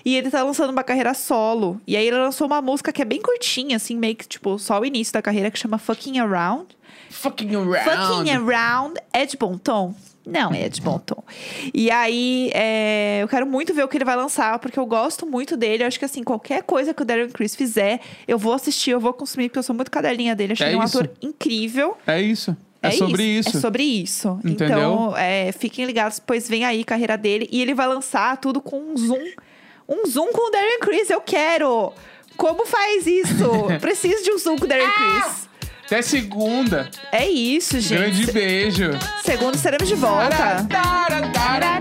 E 0.09 0.17
ele 0.17 0.31
tá 0.31 0.43
lançando 0.43 0.71
uma 0.71 0.83
carreira 0.83 1.13
solo. 1.13 1.79
E 1.87 1.95
aí 1.95 2.07
ele 2.07 2.17
lançou 2.17 2.47
uma 2.47 2.63
música 2.63 2.91
que 2.91 3.03
é 3.03 3.05
bem 3.05 3.21
curtinha, 3.21 3.77
assim, 3.77 3.95
meio 3.95 4.17
que, 4.17 4.27
tipo, 4.27 4.59
só 4.59 4.81
o 4.81 4.85
início 4.87 5.13
da 5.13 5.21
carreira, 5.21 5.51
que 5.51 5.59
chama 5.59 5.77
Fucking 5.77 6.19
Around. 6.19 6.69
Fucking 7.11 7.55
around. 7.55 7.85
Fucking 7.85 8.31
around 8.31 8.99
é 9.13 9.27
de 9.27 9.37
bom 9.37 9.59
tom? 9.59 9.95
Não 10.25 10.51
é 10.55 10.67
de 10.71 10.81
bom 10.81 10.99
tom. 10.99 11.23
E 11.75 11.91
aí, 11.91 12.51
é, 12.55 13.19
eu 13.21 13.29
quero 13.29 13.47
muito 13.47 13.75
ver 13.75 13.83
o 13.85 13.89
que 13.89 13.99
ele 13.99 14.05
vai 14.07 14.17
lançar, 14.17 14.59
porque 14.61 14.79
eu 14.79 14.87
gosto 14.87 15.27
muito 15.27 15.59
dele. 15.59 15.83
Eu 15.83 15.87
acho 15.89 15.99
que, 15.99 16.07
assim, 16.07 16.23
qualquer 16.23 16.63
coisa 16.63 16.95
que 16.95 17.03
o 17.03 17.05
Darren 17.05 17.29
Criss 17.29 17.55
fizer, 17.55 18.01
eu 18.27 18.39
vou 18.39 18.55
assistir, 18.55 18.93
eu 18.93 19.01
vou 19.01 19.13
consumir, 19.13 19.51
porque 19.51 19.59
eu 19.59 19.63
sou 19.63 19.77
muito 19.77 19.91
cadelinha 19.91 20.35
dele. 20.35 20.55
Acho 20.55 20.65
É 20.65 20.69
ele 20.69 20.77
um 20.77 20.83
isso. 20.85 20.99
ator 20.99 21.11
incrível. 21.21 21.99
É 22.07 22.19
isso. 22.23 22.57
É, 22.83 22.93
sobre 22.93 23.23
isso. 23.25 23.59
É 23.59 23.61
sobre 23.61 23.83
isso. 23.83 24.41
Entendeu? 24.43 24.67
Então, 24.79 25.17
é, 25.19 25.53
fiquem 25.53 25.85
ligados, 25.85 26.19
pois 26.19 26.49
vem 26.49 26.65
aí 26.65 26.81
a 26.81 26.85
carreira 26.85 27.19
dele. 27.19 27.47
E 27.53 27.61
ele 27.61 27.75
vai 27.75 27.87
lançar 27.87 28.39
tudo 28.39 28.61
com 28.61 28.81
um 28.81 28.97
zoom. 28.97 29.33
Um 29.89 30.05
zoom 30.07 30.31
com 30.33 30.49
o 30.49 30.51
Darren 30.51 30.81
Chris, 30.81 31.09
eu 31.09 31.21
quero! 31.21 31.95
Como 32.37 32.67
faz 32.67 33.07
isso? 33.07 33.51
Preciso 33.81 34.23
de 34.23 34.31
um 34.33 34.39
zoom 34.39 34.59
com 34.59 34.67
o 34.67 34.69
Darren 34.69 34.87
Chris. 34.91 35.49
Até 35.87 36.03
segunda. 36.03 36.91
É 37.11 37.27
isso, 37.27 37.81
gente. 37.81 37.99
Grande 37.99 38.33
beijo. 38.33 38.91
Segunda 39.25 39.57
seremos 39.57 39.89
de 39.89 39.95
volta. 39.95 40.63
Da, 40.69 41.09
da, 41.09 41.21
da, 41.21 41.79